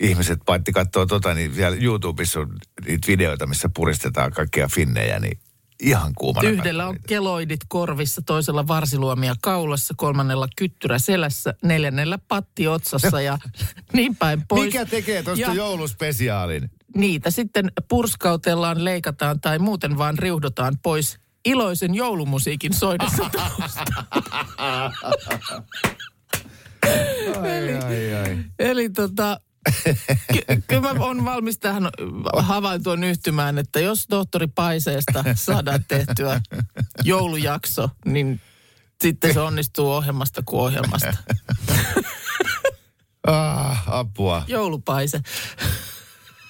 ihmiset, 0.00 0.38
paitsi 0.46 0.72
katsoo 0.72 1.06
tota, 1.06 1.34
niin 1.34 1.54
siellä 1.54 1.78
YouTubessa 1.80 2.40
on 2.40 2.56
niitä 2.86 3.06
videoita, 3.06 3.46
missä 3.46 3.68
puristetaan 3.76 4.32
kaikkia 4.32 4.68
finnejä, 4.68 5.18
niin 5.18 5.38
ihan 5.82 6.12
kuumana. 6.18 6.48
Yhdellä 6.48 6.86
on 6.86 6.94
niitä. 6.94 7.08
keloidit 7.08 7.60
korvissa, 7.68 8.22
toisella 8.26 8.66
varsiluomia 8.66 9.34
kaulassa, 9.42 9.94
kolmannella 9.96 10.48
kyttyrä 10.56 10.98
selässä, 10.98 11.54
neljännellä 11.62 12.18
patti 12.28 12.68
otsassa 12.68 13.20
ja 13.20 13.38
niin 13.92 14.16
päin 14.16 14.42
pois. 14.48 14.64
Mikä 14.64 14.84
tekee 14.86 15.22
tuosta 15.22 15.42
Ja- 15.42 15.54
jouluspesiaalin? 15.54 16.70
niitä 16.96 17.30
sitten 17.30 17.72
purskautellaan, 17.88 18.84
leikataan 18.84 19.40
tai 19.40 19.58
muuten 19.58 19.98
vaan 19.98 20.18
riuhdotaan 20.18 20.78
pois 20.82 21.18
iloisen 21.44 21.94
joulumusiikin 21.94 22.74
soidessa. 22.74 23.30
Ai, 27.42 27.74
ai, 27.84 28.14
ai. 28.14 28.38
Eli 28.58 28.90
tota, 28.90 29.40
ky- 30.32 30.62
kyllä 30.66 30.94
mä 30.94 31.04
oon 31.04 31.24
valmis 31.24 31.58
tähän 31.58 31.88
havaintoon 32.38 33.04
yhtymään, 33.04 33.58
että 33.58 33.80
jos 33.80 34.06
tohtori 34.06 34.46
Paiseesta 34.46 35.24
saadaan 35.34 35.84
tehtyä 35.88 36.40
joulujakso, 37.04 37.90
niin 38.04 38.40
sitten 39.02 39.34
se 39.34 39.40
onnistuu 39.40 39.90
ohjelmasta 39.90 40.42
kuin 40.44 40.60
ohjelmasta. 40.60 41.16
Ah, 43.26 43.82
apua. 43.86 44.42
Joulupaise. 44.46 45.20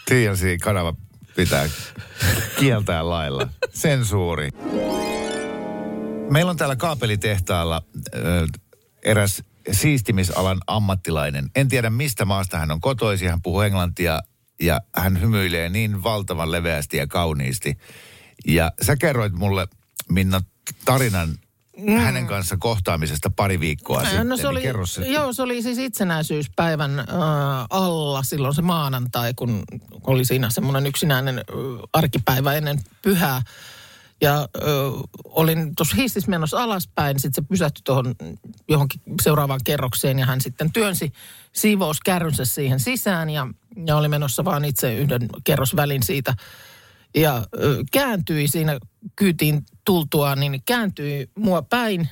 TLC-kanava 0.08 0.94
pitää 1.36 1.68
kieltää 2.58 3.08
lailla. 3.08 3.48
Sensuuri. 3.74 4.48
Meillä 6.30 6.50
on 6.50 6.56
täällä 6.56 6.76
kaapelitehtaalla 6.76 7.82
ö, 8.14 8.46
eräs 9.04 9.42
siistimisalan 9.72 10.60
ammattilainen. 10.66 11.50
En 11.56 11.68
tiedä 11.68 11.90
mistä 11.90 12.24
maasta 12.24 12.58
hän 12.58 12.70
on 12.70 12.80
kotoisin. 12.80 13.30
Hän 13.30 13.42
puhuu 13.42 13.60
englantia 13.60 14.20
ja 14.60 14.80
hän 14.96 15.20
hymyilee 15.20 15.68
niin 15.68 16.02
valtavan 16.02 16.52
leveästi 16.52 16.96
ja 16.96 17.06
kauniisti. 17.06 17.78
Ja 18.46 18.72
sä 18.82 18.96
kerroit 18.96 19.32
mulle, 19.32 19.68
Minna, 20.10 20.40
tarinan 20.84 21.28
hänen 21.98 22.26
kanssa 22.26 22.56
kohtaamisesta 22.56 23.30
pari 23.30 23.60
viikkoa 23.60 24.04
sitten. 24.04 24.28
No 24.28 24.36
se 24.36 24.42
niin 24.42 24.50
oli, 24.50 24.62
kerro 24.62 24.86
se. 24.86 25.06
joo, 25.06 25.32
se 25.32 25.42
oli 25.42 25.62
siis 25.62 25.78
itsenäisyyspäivän 25.78 26.98
äh, 26.98 27.06
alla 27.70 28.22
silloin 28.22 28.54
se 28.54 28.62
maanantai, 28.62 29.34
kun 29.34 29.62
oli 30.06 30.24
siinä 30.24 30.50
semmoinen 30.50 30.86
yksinäinen 30.86 31.38
äh, 31.38 31.44
arkipäivä 31.92 32.54
ennen 32.54 32.80
pyhää. 33.02 33.42
Ja 34.20 34.40
äh, 34.40 34.66
olin 35.24 35.76
tuossa 35.76 35.96
hississä 35.96 36.30
menossa 36.30 36.62
alaspäin, 36.62 37.20
sitten 37.20 37.44
se 37.44 37.48
pysähtyi 37.48 37.82
tuohon 37.84 38.14
johonkin 38.68 39.00
seuraavaan 39.22 39.60
kerrokseen 39.64 40.18
ja 40.18 40.26
hän 40.26 40.40
sitten 40.40 40.72
työnsi 40.72 41.12
siivouskärrynsä 41.52 42.44
siihen 42.44 42.80
sisään 42.80 43.30
ja, 43.30 43.46
ja 43.86 43.96
oli 43.96 44.08
menossa 44.08 44.44
vaan 44.44 44.64
itse 44.64 44.94
yhden 44.94 45.28
kerrosvälin 45.44 46.02
siitä 46.02 46.34
ja 47.14 47.46
ö, 47.58 47.84
kääntyi 47.92 48.48
siinä 48.48 48.78
kyytiin 49.16 49.66
tultua, 49.84 50.36
niin 50.36 50.62
kääntyi 50.66 51.30
mua 51.38 51.62
päin, 51.62 52.08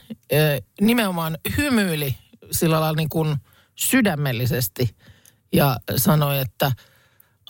nimenomaan 0.81 1.39
hymyili 1.57 2.17
sillä 2.51 2.81
lailla 2.81 2.97
niin 2.97 3.09
kuin 3.09 3.37
sydämellisesti 3.75 4.97
ja 5.53 5.77
sanoi, 5.97 6.39
että 6.39 6.73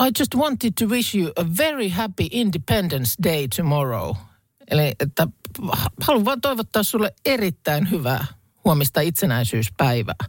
I 0.07 0.11
just 0.19 0.35
wanted 0.35 0.73
to 0.79 0.87
wish 0.87 1.17
you 1.17 1.33
a 1.37 1.45
very 1.59 1.89
happy 1.89 2.27
Independence 2.31 3.15
Day 3.23 3.49
tomorrow. 3.57 4.17
Eli 4.71 4.93
että 5.01 5.29
haluan 6.01 6.25
vaan 6.25 6.41
toivottaa 6.41 6.83
sulle 6.83 7.15
erittäin 7.25 7.91
hyvää 7.91 8.27
huomista 8.65 9.01
itsenäisyyspäivää. 9.01 10.25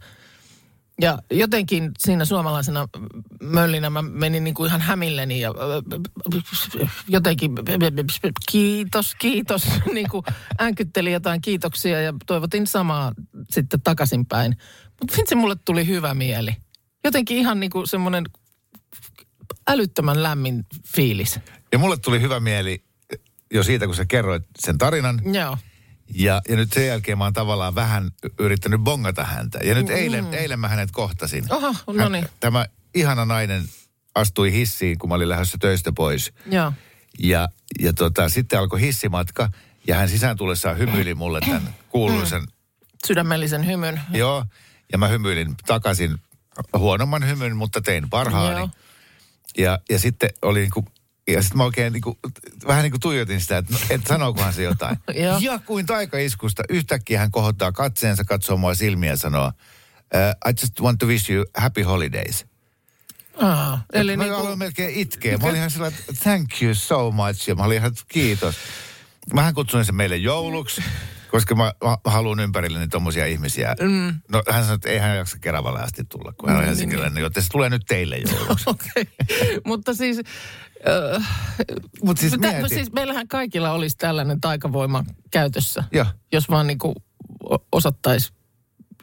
Ja 1.01 1.19
jotenkin 1.31 1.91
siinä 1.99 2.25
suomalaisena 2.25 2.87
möllinä 3.41 3.89
mä 3.89 4.01
menin 4.01 4.43
niin 4.43 4.53
kuin 4.53 4.67
ihan 4.67 4.81
hämilleni 4.81 5.39
ja 5.39 5.53
jotenkin 7.07 7.51
kiitos, 8.51 9.15
kiitos, 9.15 9.67
niin 9.93 10.09
kuin 10.09 10.23
äänkyttelin 10.59 11.13
jotain 11.13 11.41
kiitoksia 11.41 12.01
ja 12.01 12.13
toivotin 12.25 12.67
samaa 12.67 13.11
sitten 13.51 13.81
takaisinpäin. 13.81 14.57
Mutta 15.01 15.17
vitsi 15.17 15.35
mulle 15.35 15.55
tuli 15.65 15.87
hyvä 15.87 16.13
mieli. 16.13 16.55
Jotenkin 17.03 17.37
ihan 17.37 17.59
niin 17.59 17.71
kuin 17.71 17.87
semmoinen 17.87 18.23
älyttömän 19.67 20.23
lämmin 20.23 20.65
fiilis. 20.95 21.39
Ja 21.71 21.79
mulle 21.79 21.97
tuli 21.97 22.21
hyvä 22.21 22.39
mieli 22.39 22.83
jo 23.53 23.63
siitä, 23.63 23.85
kun 23.85 23.95
sä 23.95 24.05
kerroit 24.05 24.43
sen 24.59 24.77
tarinan. 24.77 25.21
Joo. 25.33 25.57
Ja, 26.15 26.41
ja 26.49 26.55
nyt 26.55 26.73
sen 26.73 26.87
jälkeen 26.87 27.17
mä 27.17 27.23
oon 27.23 27.33
tavallaan 27.33 27.75
vähän 27.75 28.11
yrittänyt 28.39 28.81
bongata 28.81 29.23
häntä. 29.23 29.59
Ja 29.63 29.75
nyt 29.75 29.89
eilen, 29.89 30.33
eilen 30.33 30.59
mä 30.59 30.67
hänet 30.67 30.91
kohtasin. 30.91 31.53
Oho, 31.53 31.75
no 31.87 32.09
niin. 32.09 32.23
Hän- 32.23 32.33
Tämä 32.39 32.65
ihana 32.95 33.25
nainen 33.25 33.63
astui 34.15 34.51
hissiin, 34.51 34.97
kun 34.97 35.09
mä 35.09 35.15
olin 35.15 35.29
lähdössä 35.29 35.57
töistä 35.61 35.91
pois. 35.91 36.33
Joo. 36.45 36.73
Ja, 37.19 37.49
ja 37.79 37.93
tota, 37.93 38.29
sitten 38.29 38.59
alkoi 38.59 38.81
hissimatka. 38.81 39.49
Ja 39.87 39.95
hän 39.95 40.09
sisään 40.09 40.37
tullessaan 40.37 40.77
hymyili 40.77 41.13
mulle 41.15 41.39
tämän 41.39 41.75
kuuluisen, 41.89 42.41
Sydämellisen 43.07 43.65
hymyn. 43.65 44.01
joo. 44.13 44.45
Ja 44.91 44.97
mä 44.97 45.07
hymyilin 45.07 45.55
takaisin 45.65 46.15
huonomman 46.77 47.27
hymyn, 47.27 47.55
mutta 47.57 47.81
tein 47.81 48.09
parhaani. 48.09 48.57
Joo. 48.59 48.69
Ja, 49.57 49.79
ja 49.89 49.99
sitten 49.99 50.29
oli 50.41 50.59
niin 50.59 50.71
kuin, 50.71 50.85
ja 51.27 51.41
sitten 51.41 51.57
mä 51.57 51.63
oikein 51.63 51.93
niin 51.93 52.01
kuin, 52.01 52.17
vähän 52.67 52.83
niin 52.83 52.91
kuin 52.91 53.01
tuijotin 53.01 53.41
sitä, 53.41 53.57
että, 53.57 53.73
no, 53.73 53.79
että 53.89 54.07
sanookohan 54.07 54.53
se 54.53 54.63
jotain. 54.63 54.97
Ja 55.39 55.59
kuin 55.59 55.85
taikaiskusta 55.85 56.63
yhtäkkiä 56.69 57.19
hän 57.19 57.31
kohottaa 57.31 57.71
katseensa, 57.71 58.23
katsoo 58.23 58.57
mua 58.57 58.75
silmiä 58.75 59.09
ja 59.09 59.17
sanoo, 59.17 59.47
uh, 59.47 60.49
I 60.49 60.53
just 60.61 60.81
want 60.81 60.99
to 60.99 61.05
wish 61.05 61.31
you 61.31 61.45
happy 61.57 61.81
holidays. 61.81 62.45
Aa, 63.37 63.83
eli 63.93 64.17
mä 64.17 64.23
niin 64.23 64.35
kuin, 64.35 64.59
melkein 64.59 64.95
itkeä. 64.95 65.37
Mä 65.37 65.47
olin 65.47 65.55
ihan 65.55 65.71
sillä, 65.71 65.87
että 65.87 66.03
thank 66.23 66.61
you 66.61 66.75
so 66.75 67.11
much. 67.11 67.49
Ja 67.49 67.55
mä 67.55 67.63
olin 67.63 67.77
ihan, 67.77 67.91
kiitos. 68.07 68.55
Mähän 69.33 69.53
kutsuin 69.53 69.85
sen 69.85 69.95
meille 69.95 70.17
jouluksi, 70.17 70.83
koska 71.31 71.55
mä, 71.55 71.73
mä, 71.83 71.97
haluan 72.05 72.39
ympärilleni 72.39 72.87
tommosia 72.87 73.25
ihmisiä. 73.25 73.75
Mm. 73.81 74.19
No 74.29 74.43
hän 74.51 74.63
sanoi, 74.63 74.75
että 74.75 74.89
ei 74.89 74.97
hän 74.97 75.17
jaksa 75.17 75.37
Keravalle 75.39 75.79
asti 75.79 76.03
tulla, 76.03 76.33
kun 76.37 76.49
hän 76.49 76.57
on 76.57 76.63
Mm, 76.63 76.67
Helsinkiläinen, 76.67 77.21
joten 77.21 77.43
se 77.43 77.49
tulee 77.49 77.69
nyt 77.69 77.83
teille 77.87 78.17
jouluksi. 78.17 78.69
Okei. 78.69 79.07
Mutta 79.65 79.93
siis 79.93 80.17
Mutta 82.03 82.21
siis 82.21 82.39
mieti. 82.39 82.69
siis 82.69 82.91
meillähän 82.91 83.27
kaikilla 83.27 83.71
olisi 83.71 83.97
tällainen 83.97 84.41
taikavoima 84.41 85.03
käytössä, 85.31 85.83
Joo. 85.91 86.05
jos 86.31 86.49
vaan 86.49 86.67
niin 86.67 86.79
kuin 86.79 86.95
osattaisi 87.71 88.33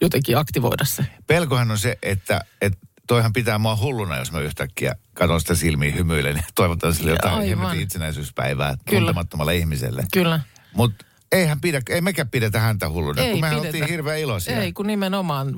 jotenkin 0.01 0.39
aktivoida 0.39 0.85
se. 0.85 1.07
Pelkohan 1.27 1.71
on 1.71 1.79
se, 1.79 1.99
että, 2.03 2.41
että 2.61 2.79
toihan 3.07 3.33
pitää 3.33 3.59
mua 3.59 3.77
hulluna, 3.77 4.19
jos 4.19 4.33
mä 4.33 4.41
yhtäkkiä 4.41 4.95
katson 5.15 5.41
sitä 5.41 5.55
silmiin 5.55 5.95
hymyilen 5.95 6.37
ja 6.37 6.43
toivotan 6.55 6.95
sille 6.95 7.11
jotain 7.11 7.81
itsenäisyyspäivää 7.81 8.75
Kyllä. 8.89 9.01
tuntemattomalle 9.01 9.57
ihmiselle. 9.57 10.05
Kyllä. 10.13 10.41
Mutta 10.75 11.05
eihän 11.33 11.61
pidä, 11.61 11.81
ei 11.89 12.01
mekään 12.01 12.29
pidetä 12.31 12.61
häntä 12.61 12.89
hulluna, 12.89 13.23
Ei 13.23 13.31
kun 13.31 13.41
mehän 13.41 13.61
pidetä. 13.61 13.69
oltiin 13.69 13.89
hirveän 13.91 14.19
iloisia. 14.19 14.63
Ei, 14.63 14.73
kun 14.73 14.87
nimenomaan. 14.87 15.55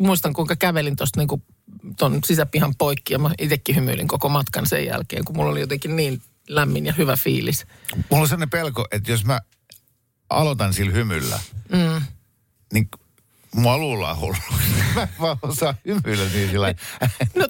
Muistan, 0.00 0.32
kuinka 0.32 0.56
kävelin 0.56 0.96
tuosta 0.96 1.20
niinku 1.20 1.42
ton 1.98 2.18
sisäpihan 2.26 2.74
poikki 2.78 3.12
ja 3.12 3.18
mä 3.18 3.30
itsekin 3.38 3.76
hymyilin 3.76 4.08
koko 4.08 4.28
matkan 4.28 4.66
sen 4.66 4.86
jälkeen, 4.86 5.24
kun 5.24 5.36
mulla 5.36 5.50
oli 5.50 5.60
jotenkin 5.60 5.96
niin 5.96 6.22
lämmin 6.48 6.86
ja 6.86 6.92
hyvä 6.92 7.16
fiilis. 7.16 7.66
Mulla 8.10 8.22
on 8.22 8.28
sellainen 8.28 8.50
pelko, 8.50 8.86
että 8.90 9.10
jos 9.10 9.24
mä 9.24 9.40
aloitan 10.30 10.74
sillä 10.74 10.92
hymyllä, 10.92 11.40
mm. 11.72 12.02
niin 12.72 12.88
mua 13.54 13.78
luullaan 13.78 14.20
hulluksi. 14.20 14.50
Mä 14.94 15.02
en 15.02 15.08
vaan 15.20 15.38
osaa 15.42 15.74
hymyillä 15.86 16.24
niin 16.34 16.50
sillä 16.50 16.74
No, 17.34 17.46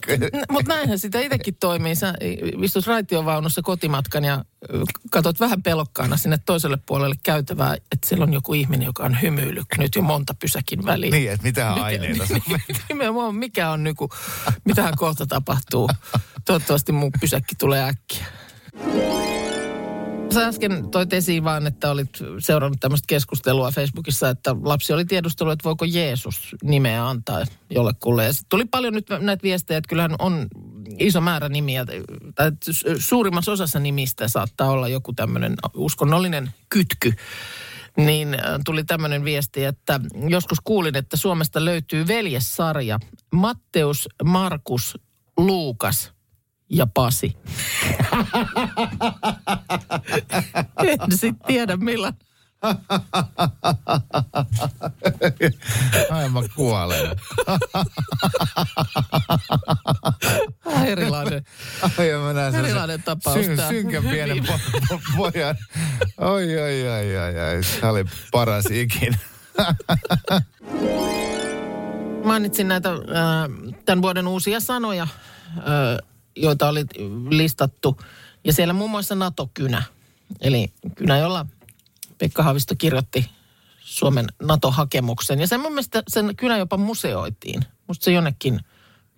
mutta 0.51 0.75
näinhän 0.75 0.99
sitä 0.99 1.21
itsekin 1.21 1.57
toimii. 1.61 1.95
Sä 1.95 2.15
istut 2.63 2.87
raitiovaunussa 2.87 3.63
kotimatkan 3.63 4.25
ja 4.25 4.45
ö, 4.75 4.85
katot 5.11 5.41
vähän 5.41 5.63
pelokkaana 5.63 6.17
sinne 6.17 6.39
toiselle 6.47 6.79
puolelle 6.87 7.15
käytävää, 7.23 7.75
että 7.75 8.09
siellä 8.09 8.23
on 8.23 8.33
joku 8.33 8.55
ihminen, 8.55 8.87
joka 8.87 9.05
on 9.05 9.23
hymyillyt 9.23 9.67
nyt 9.79 9.95
jo 9.95 10.03
monta 10.03 10.35
pysäkin 10.35 10.87
väliin. 10.87 11.13
Niin, 11.13 11.33
että 11.33 11.47
mitähän 11.47 11.83
aineita 11.83 12.23
on. 12.51 12.59
Nimenomaan, 12.89 13.35
mikä 13.35 13.71
on 13.71 13.85
nyky, 13.85 14.05
mitähän 14.65 14.97
kohta 14.97 15.27
tapahtuu. 15.27 15.89
Toivottavasti 16.45 16.93
mun 16.93 17.11
pysäkki 17.21 17.55
tulee 17.55 17.85
äkkiä. 17.85 18.27
Sä 20.35 20.47
äsken 20.47 20.91
toit 20.91 21.13
esiin 21.13 21.45
vaan, 21.45 21.67
että 21.67 21.91
olit 21.91 22.11
seurannut 22.39 22.81
tämmöistä 22.81 23.07
keskustelua 23.07 23.71
Facebookissa, 23.71 24.29
että 24.29 24.57
lapsi 24.63 24.93
oli 24.93 25.05
tiedustellut, 25.05 25.53
että 25.53 25.65
voiko 25.65 25.85
Jeesus 25.85 26.57
nimeä 26.63 27.09
antaa 27.09 27.45
jollekulle. 27.71 28.25
Ja 28.25 28.33
tuli 28.49 28.65
paljon 28.65 28.95
nyt 28.95 29.07
näitä 29.21 29.43
viestejä, 29.43 29.79
että 29.79 29.89
kyllähän 29.89 30.15
on 30.19 30.49
iso 30.99 31.21
määrä 31.21 31.49
nimiä, 31.49 31.87
tai 32.35 32.53
suurimmassa 32.99 33.53
osassa 33.53 33.79
nimistä 33.79 34.29
saattaa 34.29 34.71
olla 34.71 34.89
joku 34.89 35.13
tämmöinen 35.13 35.55
uskonnollinen 35.75 36.51
kytky. 36.69 37.13
Niin 37.97 38.35
äh, 38.35 38.41
tuli 38.65 38.85
tämmöinen 38.85 39.25
viesti, 39.25 39.65
että 39.65 40.01
joskus 40.29 40.59
kuulin, 40.65 40.97
että 40.97 41.17
Suomesta 41.17 41.65
löytyy 41.65 42.07
veljessarja 42.07 42.99
Matteus, 43.33 44.09
Markus, 44.25 44.99
Luukas 45.37 46.13
ja 46.71 46.87
Pasi. 46.95 47.37
en 50.83 50.99
sitten 51.19 51.47
tiedä 51.47 51.77
millä. 51.77 52.13
Ai 56.11 56.29
mä 56.29 56.41
kuolen. 56.55 57.17
Erilainen. 60.87 61.45
Erilainen 62.59 63.03
tapaus 63.03 63.45
syn, 63.45 63.57
tää. 63.57 63.69
synkän 63.69 64.03
pienen 64.03 64.39
po- 64.39 64.61
po- 64.93 65.01
pojan. 65.17 65.57
Oi, 66.19 66.59
oi, 66.59 66.89
oi, 66.89 67.17
oi, 67.17 67.57
oi. 67.57 67.65
Se 67.65 67.87
oli 67.87 68.05
paras 68.33 68.65
ikinä. 68.71 69.19
Mainitsin 72.25 72.69
näitä 72.69 72.91
äh, 72.91 72.97
tämän 73.85 74.03
vuoden 74.03 74.27
uusia 74.27 74.61
sanoja, 74.61 75.03
äh, 75.03 76.10
joita 76.37 76.69
oli 76.69 76.85
listattu. 77.31 78.01
Ja 78.45 78.53
siellä 78.53 78.75
muun 78.75 78.91
muassa 78.91 79.15
NATO-kynä. 79.15 79.83
Eli 80.41 80.73
kynä, 80.95 81.19
jolla 81.19 81.47
Pekka 82.19 82.43
Haavisto 82.43 82.75
kirjoitti 82.79 83.31
Suomen 83.81 84.27
NATO-hakemuksen. 84.43 85.41
Ja 85.41 85.47
sen 85.47 85.61
mun 85.61 85.73
mielestä 85.73 86.03
sen 86.09 86.37
kynä 86.37 86.57
jopa 86.59 86.77
museoitiin. 86.77 87.63
Musta 87.87 88.05
se 88.05 88.13
jonnekin, 88.13 88.61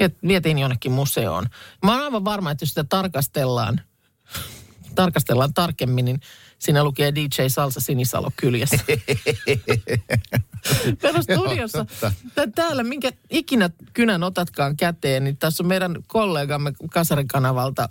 viet- 0.03 0.29
vietiin 0.29 0.59
jonnekin 0.59 0.93
museoon. 0.93 1.47
Mä 1.85 1.93
oon 1.93 2.05
aivan 2.05 2.25
varma, 2.25 2.51
että 2.51 2.63
jos 2.63 2.69
sitä 2.69 2.85
tarkastellaan, 2.85 3.81
tarkastellaan 4.95 5.55
tarkemmin, 5.55 6.05
niin 6.05 6.21
siinä 6.59 6.85
lukee 6.85 7.15
DJ 7.15 7.49
Salsa 7.49 7.81
Sinisalo 7.81 8.31
kyljessä. 8.37 8.79
Meillä 11.03 11.23
studiossa, 11.23 11.87
täällä 12.55 12.83
minkä 12.85 13.13
ikinä 13.31 13.71
kynän 13.93 14.23
otatkaan 14.23 14.77
käteen, 14.77 15.25
niin 15.25 15.37
tässä 15.37 15.63
on 15.63 15.67
meidän 15.67 15.97
kollegamme 16.07 16.73
Kasarikanavalta 16.91 17.89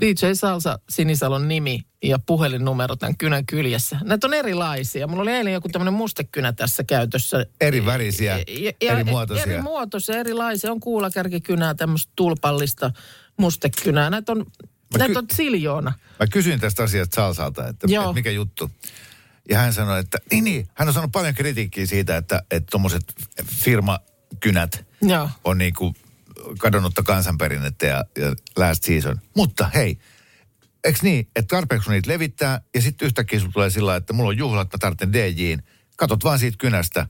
DJ 0.00 0.32
Salsa 0.34 0.78
Sinisalon 0.88 1.48
nimi 1.48 1.80
ja 2.02 2.18
puhelinnumero 2.18 2.96
tämän 2.96 3.16
kynän 3.16 3.46
kyljessä. 3.46 3.98
Näitä 4.04 4.26
on 4.26 4.34
erilaisia. 4.34 5.06
Mulla 5.06 5.22
oli 5.22 5.32
eilen 5.32 5.52
joku 5.52 5.68
tämmöinen 5.68 5.94
mustekynä 5.94 6.52
tässä 6.52 6.84
käytössä. 6.84 7.46
Eri 7.60 7.86
värisiä, 7.86 8.38
eri 8.80 9.04
muotoisia. 9.04 9.52
Eri 9.52 9.62
muotoisia, 9.62 10.18
erilaisia. 10.18 10.72
On 10.72 10.80
kuulakärkikynää, 10.80 11.74
tämmöistä 11.74 12.12
tulpallista 12.16 12.90
mustekynää. 13.36 14.10
Näitä 14.10 14.32
on, 14.32 14.38
Mä 14.38 14.98
näitä 14.98 15.12
ky- 15.12 15.18
on 15.18 15.26
siljoona. 15.32 15.92
Mä 16.20 16.26
kysyin 16.26 16.60
tästä 16.60 16.82
asiasta 16.82 17.14
Salsalta, 17.14 17.68
että, 17.68 17.86
että 17.90 18.12
mikä 18.12 18.30
juttu. 18.30 18.70
Ja 19.48 19.58
hän 19.58 19.72
sanoi, 19.72 20.00
että 20.00 20.18
niin, 20.30 20.44
niin. 20.44 20.68
Hän 20.74 20.88
on 20.88 20.94
saanut 20.94 21.12
paljon 21.12 21.34
kritiikkiä 21.34 21.86
siitä, 21.86 22.16
että 22.16 22.42
että 22.50 22.70
tuommoiset 22.70 23.02
firmakynät 23.46 24.86
Joo. 25.02 25.30
on 25.44 25.58
niin 25.58 25.74
kuin 25.74 25.94
kadonnutta 26.58 27.02
kansanperinnettä 27.02 27.86
ja, 27.86 28.04
ja 28.18 28.34
last 28.56 28.84
season. 28.84 29.20
Mutta 29.36 29.70
hei, 29.74 29.98
eikö 30.84 30.98
niin, 31.02 31.28
että 31.36 31.56
tarpeeksi 31.56 31.84
kun 31.84 31.92
niitä 31.92 32.10
levittää 32.10 32.60
ja 32.74 32.82
sitten 32.82 33.06
yhtäkkiä 33.06 33.38
sulla 33.38 33.52
tulee 33.52 33.70
sillä 33.70 33.96
että 33.96 34.12
mulla 34.12 34.28
on 34.28 34.38
juhlat, 34.38 34.72
mä 34.72 34.78
tarvitsen 34.78 35.12
DJin. 35.12 35.62
Katot 35.96 36.24
vaan 36.24 36.38
siitä 36.38 36.56
kynästä. 36.58 37.06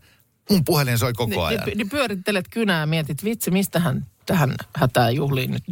Mun 0.50 0.64
puhelin 0.64 0.98
soi 0.98 1.12
koko 1.12 1.44
ajan. 1.44 1.66
Niin, 1.66 1.78
niin 1.78 1.88
pyörittelet 1.88 2.48
kynää 2.50 2.80
ja 2.80 2.86
mietit, 2.86 3.24
vitsi, 3.24 3.50
mistähän 3.50 4.06
tähän 4.26 4.54
hätää 4.76 5.10
juhliin 5.10 5.50
nyt 5.50 5.64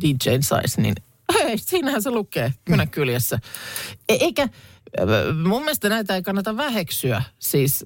DJ 0.00 0.30
saisi, 0.40 0.80
niin 0.80 0.94
hei, 1.34 1.58
siinähän 1.58 2.02
se 2.02 2.10
lukee 2.10 2.52
kynän 2.64 2.88
kyljessä. 2.88 3.38
E- 4.08 4.14
eikä, 4.20 4.48
mun 5.44 5.60
mielestä 5.62 5.88
näitä 5.88 6.14
ei 6.14 6.22
kannata 6.22 6.56
väheksyä. 6.56 7.22
Siis 7.38 7.84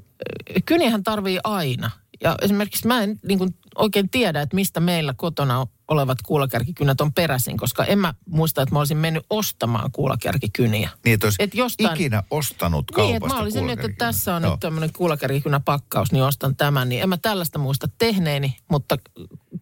äh, 0.57 0.63
kyniähän 0.67 1.03
tarvii 1.03 1.39
aina. 1.45 1.91
Ja 2.23 2.37
esimerkiksi 2.43 2.87
mä 2.87 3.03
en 3.03 3.21
niin 3.29 3.39
kuin, 3.39 3.55
oikein 3.77 4.11
tiedä, 4.11 4.41
että 4.41 4.55
mistä 4.55 4.81
meillä 4.81 5.15
kotona 5.17 5.67
olevat 5.89 6.23
kuulakärkikynät 6.23 7.01
on 7.01 7.13
peräisin, 7.13 7.57
koska 7.57 7.85
en 7.85 7.99
mä 7.99 8.15
muista, 8.27 8.63
että 8.63 8.75
mä 8.75 8.79
olisin 8.79 8.97
mennyt 8.97 9.27
ostamaan 9.31 9.93
kuulakärkikyniä. 9.93 10.91
Niin, 11.05 11.15
että 11.15 11.29
Et 11.39 11.55
jostain- 11.55 11.95
ikinä 11.95 12.23
ostanut 12.31 12.85
Niin, 12.91 12.95
kaupasta 12.95 13.17
että 13.17 13.35
mä 13.35 13.41
olisin 13.43 13.67
nyt, 13.67 13.81
että 13.85 14.07
tässä 14.07 14.35
on 14.35 14.43
Joo. 14.43 14.51
nyt 14.51 14.61
tämmöinen 14.61 14.93
kuulakärkikynä 14.93 15.61
pakkaus, 15.61 16.13
niin 16.13 16.25
ostan 16.25 16.57
tämän. 16.57 16.89
Niin 16.89 17.03
en 17.03 17.09
mä 17.09 17.17
tällaista 17.17 17.59
muista 17.59 17.89
tehneeni, 17.99 18.57
mutta 18.71 18.99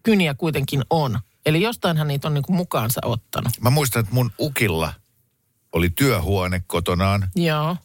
kyniä 0.03 0.33
kuitenkin 0.33 0.81
on. 0.89 1.19
Eli 1.45 1.61
jostainhan 1.61 2.07
niitä 2.07 2.27
on 2.27 2.33
niinku 2.33 2.53
mukaansa 2.53 3.01
ottanut. 3.05 3.53
Mä 3.61 3.69
muistan, 3.69 3.99
että 3.99 4.13
mun 4.15 4.31
ukilla 4.39 4.93
oli 5.73 5.89
työhuone 5.89 6.61
kotonaan, 6.67 7.29
Joo. 7.35 7.77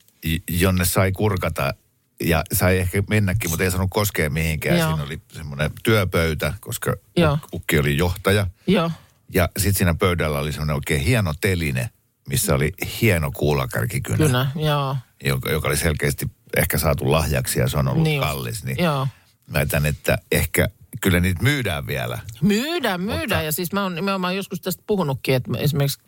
jonne 0.51 0.85
sai 0.85 1.13
kurkata 1.13 1.75
ja 2.21 2.43
sai 2.53 2.79
ehkä 2.79 3.03
mennäkin, 3.09 3.51
mutta 3.51 3.65
ei 3.65 3.71
saanut 3.71 3.91
koskea 3.91 4.31
mihinkään. 4.31 4.79
Joo. 4.79 4.89
Siinä 4.89 5.05
oli 5.05 5.21
semmoinen 5.33 5.71
työpöytä, 5.83 6.53
koska 6.61 6.95
Joo. 7.17 7.39
ukki 7.55 7.79
oli 7.79 7.97
johtaja. 7.97 8.47
Joo. 8.67 8.91
Ja 9.35 9.49
sitten 9.59 9.75
siinä 9.79 9.95
pöydällä 9.95 10.39
oli 10.39 10.53
semmoinen 10.53 10.75
oikein 10.77 11.01
hieno 11.01 11.35
teline, 11.41 11.91
missä 12.29 12.55
oli 12.55 12.73
hieno 13.03 13.31
kuulakärkikynä, 13.31 14.17
Kynä, 14.17 14.51
joo. 14.57 14.97
joka, 15.25 15.51
joka 15.51 15.69
oli 15.69 15.77
selkeästi 15.77 16.27
ehkä 16.57 16.79
saatu 16.79 17.11
lahjaksi 17.13 17.59
ja 17.61 17.69
se 17.69 17.79
on 17.79 17.89
ollut 17.89 18.03
Niin 18.03 18.21
kallis. 18.21 18.65
Niin 18.65 18.85
Joo. 18.85 19.09
väitän, 19.53 19.87
että 19.87 20.19
ehkä 20.33 20.69
kyllä 21.01 21.21
niitä 21.21 21.43
myydään 21.43 21.87
vielä. 21.87 22.19
Myydään, 22.43 23.01
myydään. 23.01 23.21
Mutta- 23.21 23.43
Ja 23.43 23.53
siis 23.53 23.73
mä 23.73 23.83
oon 23.83 23.95
nimenomaan 23.95 24.37
joskus 24.37 24.61
tästä 24.61 24.83
puhunutkin, 24.87 25.35
että 25.35 25.51
mä 25.51 25.59
esimerkiksi 25.59 25.99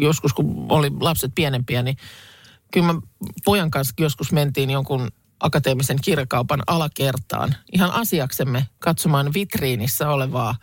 joskus 0.00 0.32
kun 0.34 0.66
oli 0.68 0.90
lapset 1.00 1.32
pienempiä, 1.34 1.82
niin 1.82 1.96
kyllä 2.72 2.92
mä 2.92 3.00
pojan 3.44 3.70
kanssa 3.70 3.94
joskus 3.98 4.32
mentiin 4.32 4.70
jonkun 4.70 5.08
akateemisen 5.40 5.98
kirjakaupan 6.04 6.62
alakertaan 6.66 7.54
ihan 7.72 7.90
asiaksemme 7.90 8.66
katsomaan 8.78 9.34
vitriinissä 9.34 10.08
olevaa 10.10 10.54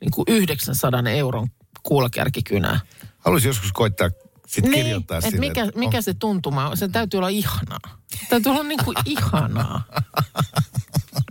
niin 0.00 0.10
kuin 0.10 0.24
900 0.28 1.02
euron 1.10 1.48
kuulakärkikynää. 1.82 2.80
Haluaisin 3.18 3.48
joskus 3.48 3.72
koittaa 3.72 4.10
sitten 4.46 4.72
kirjoittaa 4.72 5.18
että 5.18 5.30
sinne. 5.30 5.48
mikä, 5.48 5.64
että 5.64 5.78
mikä 5.78 5.96
on- 5.96 6.02
se 6.02 6.14
tuntuma 6.14 6.68
on? 6.68 6.76
Se 6.76 6.88
täytyy 6.88 7.18
olla 7.18 7.28
ihanaa. 7.28 7.98
Täytyy 8.28 8.52
olla 8.52 8.62
niin 8.62 8.84
kuin 8.84 8.96
ihanaa. 9.06 9.82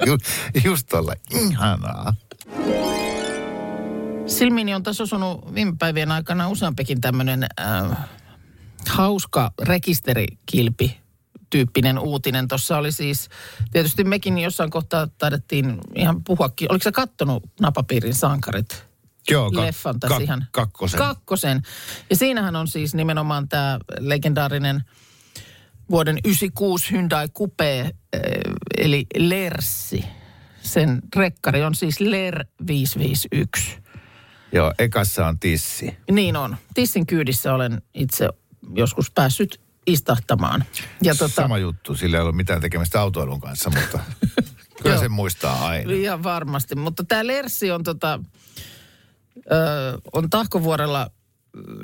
Ju, 0.05 0.17
just 0.63 0.93
olla 0.93 1.13
ihanaa. 1.31 2.13
Silmiini 4.27 4.75
on 4.75 4.83
tässä 4.83 5.03
osunut 5.03 5.55
viime 5.55 5.73
päivien 5.79 6.11
aikana 6.11 6.49
useampikin 6.49 7.01
tämmöinen 7.01 7.43
äh, 7.61 7.97
hauska 8.89 9.51
rekisterikilpi 9.61 10.97
tyyppinen 11.49 11.99
uutinen. 11.99 12.47
Tuossa 12.47 12.77
oli 12.77 12.91
siis, 12.91 13.29
tietysti 13.71 14.03
mekin 14.03 14.37
jossain 14.37 14.69
kohtaa 14.69 15.07
taidettiin 15.07 15.77
ihan 15.95 16.23
puhuakin. 16.23 16.71
Oliko 16.71 16.83
sä 16.83 16.91
kattonut 16.91 17.43
Napapiirin 17.59 18.15
sankarit? 18.15 18.85
Joo, 19.29 19.49
kak- 19.49 19.61
leffan 19.61 19.99
tässä 19.99 20.17
kak- 20.17 20.21
ihan. 20.23 20.45
kakkosen. 20.51 20.97
Kakkosen. 20.97 21.61
Ja 22.09 22.15
siinähän 22.15 22.55
on 22.55 22.67
siis 22.67 22.95
nimenomaan 22.95 23.49
tämä 23.49 23.79
legendaarinen 23.99 24.83
vuoden 25.91 26.17
96 26.25 26.91
Hyundai 26.91 27.27
Coupe, 27.29 27.79
eh, 27.79 27.91
eli 28.77 29.05
Lersi. 29.17 30.05
Sen 30.61 31.01
rekkari 31.15 31.63
on 31.63 31.75
siis 31.75 31.99
Ler 31.99 32.45
551. 32.67 33.82
Joo, 34.53 34.73
ekassa 34.79 35.27
on 35.27 35.39
tissi. 35.39 35.97
Niin 36.11 36.35
on. 36.35 36.57
Tissin 36.73 37.05
kyydissä 37.05 37.53
olen 37.53 37.81
itse 37.93 38.29
joskus 38.75 39.11
päässyt 39.11 39.61
istahtamaan. 39.87 40.63
Ja 41.01 41.15
tota, 41.15 41.35
Sama 41.35 41.57
juttu, 41.57 41.95
sillä 41.95 42.17
ei 42.17 42.23
ole 42.23 42.31
mitään 42.31 42.61
tekemistä 42.61 43.01
autoilun 43.01 43.41
kanssa, 43.41 43.69
mutta 43.69 43.99
kyllä 44.83 44.99
sen 44.99 45.11
muistaa 45.11 45.67
aina. 45.67 45.91
Ihan 45.91 46.23
varmasti. 46.23 46.75
Mutta 46.75 47.03
tämä 47.03 47.27
Lersi 47.27 47.71
on, 47.71 47.83
tota, 47.83 48.19
ö, 49.37 49.97
on 50.13 50.29
Tahkovuorella 50.29 51.09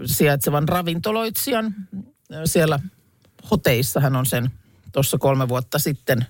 sijaitsevan 0.05 0.69
ravintoloitsijan. 0.69 1.75
Siellä 2.45 2.79
hoteissa 3.51 3.99
hän 3.99 4.15
on 4.15 4.25
sen 4.25 4.51
tuossa 4.91 5.17
kolme 5.17 5.49
vuotta 5.49 5.79
sitten 5.79 6.25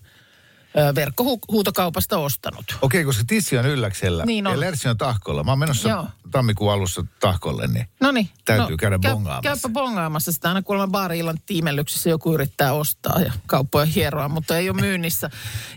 verkkohuutokaupasta 0.96 2.18
ostanut. 2.18 2.78
Okei, 2.82 3.04
koska 3.04 3.24
tissi 3.28 3.58
on 3.58 3.66
ylläksellä 3.66 4.26
Niin 4.26 4.48
on. 4.48 4.54
ja 4.54 4.60
Lersi 4.60 4.90
on 4.90 4.98
tahkolla. 4.98 5.44
Mä 5.44 5.52
oon 5.52 5.60
menossa 5.60 5.90
Joo. 5.90 6.08
tammikuun 6.32 6.72
alussa 6.74 7.06
tahkolle, 7.20 7.68
niin 7.68 7.88
No 8.02 8.12
niin. 8.12 8.30
Täytyy 8.46 8.70
no, 8.72 8.78
käydä 8.78 9.00
käy- 9.02 9.14
bongaamassa. 9.14 9.42
Käypä 9.50 9.70
bongaamassa 9.74 10.32
sitä. 10.32 10.48
Aina 10.48 10.62
kuulemma 10.62 10.88
baari-illan 10.92 11.38
tiimellyksessä 11.46 12.10
joku 12.10 12.34
yrittää 12.34 12.74
ostaa 12.74 13.20
ja 13.22 13.34
kauppoja 13.46 13.86
hieroa, 13.86 14.30
mutta 14.30 14.58
ei 14.58 14.70
ole 14.70 14.82
myynnissä. 14.82 15.30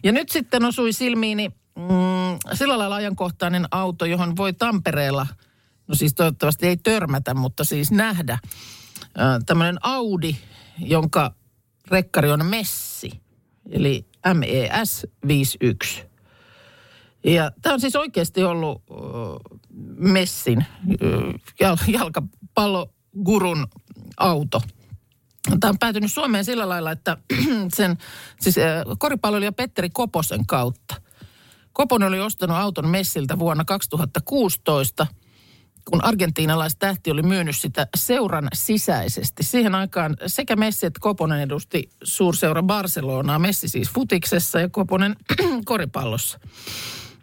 Ja 0.02 0.12
nyt 0.12 0.28
sitten 0.28 0.64
osui 0.64 0.92
silmiini 0.92 1.48
mm, 1.78 2.54
sillä 2.54 2.78
lailla 2.78 2.96
ajankohtainen 2.96 3.66
auto, 3.70 4.04
johon 4.04 4.36
voi 4.36 4.52
Tampereella, 4.52 5.26
no 5.88 5.94
siis 5.94 6.14
toivottavasti 6.14 6.66
ei 6.66 6.76
törmätä, 6.76 7.34
mutta 7.34 7.64
siis 7.64 7.90
nähdä. 7.90 8.38
Tämmöinen 9.46 9.78
Audi, 9.82 10.36
jonka 10.78 11.34
rekkari 11.90 12.30
on 12.30 12.46
Messi, 12.46 13.10
eli 13.70 14.06
E 14.24 14.34
MES 14.34 15.06
51. 15.28 16.04
Ja 17.24 17.52
tämä 17.62 17.72
on 17.74 17.80
siis 17.80 17.96
oikeasti 17.96 18.44
ollut 18.44 18.82
ö, 18.90 18.94
Messin 19.96 20.66
jal, 21.60 21.76
jalkapallogurun 21.86 23.66
auto. 24.16 24.62
Tämä 25.60 25.70
on 25.70 25.78
päätynyt 25.78 26.12
Suomeen 26.12 26.44
sillä 26.44 26.68
lailla, 26.68 26.90
että 26.90 27.16
sen 27.76 27.98
siis 28.40 28.58
ö, 28.58 28.62
koripalloilija 28.98 29.52
Petteri 29.52 29.90
Koposen 29.90 30.46
kautta. 30.46 30.94
Koponen 31.72 32.08
oli 32.08 32.20
ostanut 32.20 32.56
auton 32.56 32.88
Messiltä 32.88 33.38
vuonna 33.38 33.64
2016, 33.64 35.06
kun 35.90 36.04
argentiinalaistähti 36.04 37.10
oli 37.10 37.22
myynyt 37.22 37.56
sitä 37.56 37.86
seuran 37.96 38.48
sisäisesti. 38.54 39.42
Siihen 39.42 39.74
aikaan 39.74 40.16
sekä 40.26 40.56
Messi 40.56 40.86
että 40.86 41.00
Koponen 41.00 41.40
edusti 41.40 41.90
suurseura 42.02 42.62
Barcelonaa. 42.62 43.38
Messi 43.38 43.68
siis 43.68 43.90
futiksessa 43.90 44.60
ja 44.60 44.68
Koponen 44.68 45.16
koripallossa. 45.64 46.40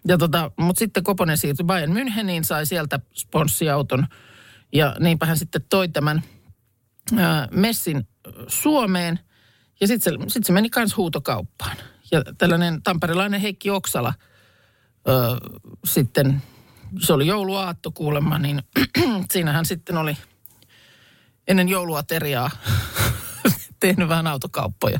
Ja 0.07 0.17
tota, 0.17 0.51
mutta 0.59 0.79
sitten 0.79 1.03
Koponen 1.03 1.37
siirtyi 1.37 1.65
Bayern 1.65 1.93
Müncheniin, 1.93 2.43
sai 2.43 2.65
sieltä 2.65 2.99
sponssiauton. 3.13 4.07
Ja 4.73 4.95
niinpä 4.99 5.25
hän 5.25 5.37
sitten 5.37 5.61
toi 5.69 5.87
tämän 5.87 6.23
ää, 7.17 7.47
Messin 7.51 8.07
Suomeen. 8.47 9.19
Ja 9.81 9.87
sitten 9.87 10.13
se, 10.13 10.25
sit 10.27 10.45
se 10.45 10.53
meni 10.53 10.69
kans 10.69 10.97
huutokauppaan. 10.97 11.77
Ja 12.11 12.21
tällainen 12.37 12.83
tamperilainen 12.83 13.41
Heikki 13.41 13.69
Oksala 13.69 14.13
ö, 15.07 15.11
sitten, 15.85 16.41
se 17.01 17.13
oli 17.13 17.27
jouluaatto 17.27 17.91
kuulemma, 17.91 18.39
niin 18.39 18.63
siinähän 19.33 19.65
sitten 19.65 19.97
oli 19.97 20.17
ennen 21.47 21.69
jouluateriaa 21.69 22.49
tehnyt 23.79 24.09
vähän 24.09 24.27
autokauppoja. 24.27 24.99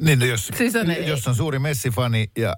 Niin, 0.00 0.18
no 0.18 0.24
jos, 0.26 0.50
Siis 0.56 0.76
on- 0.76 1.06
jos 1.06 1.28
on 1.28 1.34
suuri 1.34 1.58
messifani 1.58 2.30
ja 2.38 2.56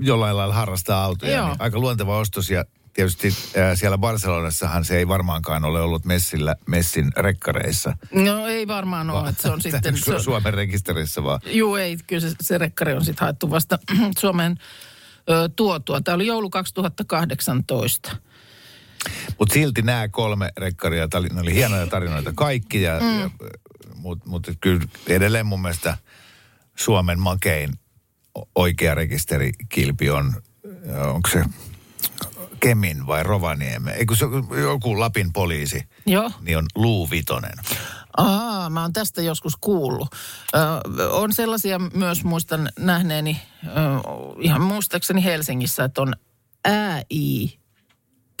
jollain 0.00 0.36
lailla 0.36 0.54
harrastaa 0.54 1.04
autoja, 1.04 1.36
Joo. 1.36 1.46
niin 1.48 1.56
aika 1.58 1.78
luonteva 1.78 2.18
ostos. 2.18 2.50
Ja 2.50 2.64
tietysti 2.92 3.34
ää, 3.56 3.76
siellä 3.76 3.98
Barcelonassahan 3.98 4.84
se 4.84 4.96
ei 4.98 5.08
varmaankaan 5.08 5.64
ole 5.64 5.80
ollut 5.80 6.04
Messillä, 6.04 6.56
Messin 6.66 7.12
rekkareissa. 7.16 7.96
No 8.14 8.46
ei 8.46 8.66
varmaan 8.66 9.10
ole, 9.10 9.28
että 9.28 9.42
se 9.42 9.50
on 9.50 9.62
sitten... 9.72 9.94
Su- 9.94 10.04
Se, 10.04 10.18
Suomen 10.22 10.54
rekisterissä 10.54 11.22
vaan. 11.24 11.40
Juu, 11.46 11.76
ei, 11.76 11.98
kyllä 12.06 12.20
se, 12.20 12.36
se 12.40 12.58
rekkari 12.58 12.92
on 12.92 13.04
sitten 13.04 13.24
haettu 13.24 13.50
vasta 13.50 13.78
Suomeen 14.20 14.58
ö, 15.30 15.48
tuotua. 15.56 16.00
Tämä 16.00 16.14
oli 16.14 16.26
joulu 16.26 16.50
2018. 16.50 18.16
Mutta 19.38 19.54
silti 19.54 19.82
nämä 19.82 20.08
kolme 20.08 20.52
rekkaria, 20.56 21.08
ne 21.32 21.40
oli 21.40 21.54
hienoja 21.54 21.86
tarinoita 21.86 22.32
kaikki. 22.34 22.82
Ja, 22.82 23.00
mm. 23.00 23.20
ja, 23.20 23.30
Mutta 23.94 24.28
mut 24.28 24.46
kyllä 24.60 24.82
edelleen 25.06 25.46
mun 25.46 25.62
mielestä 25.62 25.98
Suomen 26.76 27.20
makein 27.20 27.70
oikea 28.54 28.94
rekisterikilpi 28.94 30.10
on, 30.10 30.34
onko 31.14 31.28
se 31.32 31.44
Kemin 32.60 33.06
vai 33.06 33.22
Rovaniemi? 33.22 33.90
Eikö 33.90 34.16
se 34.16 34.26
joku 34.62 35.00
Lapin 35.00 35.32
poliisi, 35.32 35.82
Joo. 36.06 36.30
niin 36.40 36.58
on 36.58 36.66
Luu 36.74 37.10
Vitonen. 37.10 37.58
Aa, 38.16 38.70
mä 38.70 38.82
oon 38.82 38.92
tästä 38.92 39.22
joskus 39.22 39.56
kuullut. 39.60 40.08
Ö, 40.54 40.58
on 41.10 41.32
sellaisia 41.32 41.78
myös 41.78 42.24
muistan 42.24 42.68
nähneeni 42.78 43.40
ö, 43.66 43.68
ihan 44.40 44.62
muistaakseni 44.62 45.24
Helsingissä, 45.24 45.84
että 45.84 46.02
on 46.02 46.14
ÄI 46.68 47.58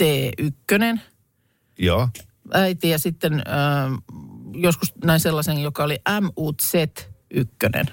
T1, 0.02 0.98
Joo. 1.78 2.08
äiti 2.52 2.88
ja 2.88 2.98
sitten 2.98 3.32
ö, 3.34 3.42
joskus 4.54 4.92
näin 5.04 5.20
sellaisen, 5.20 5.58
joka 5.58 5.84
oli 5.84 5.98
MUZ1, 6.20 7.92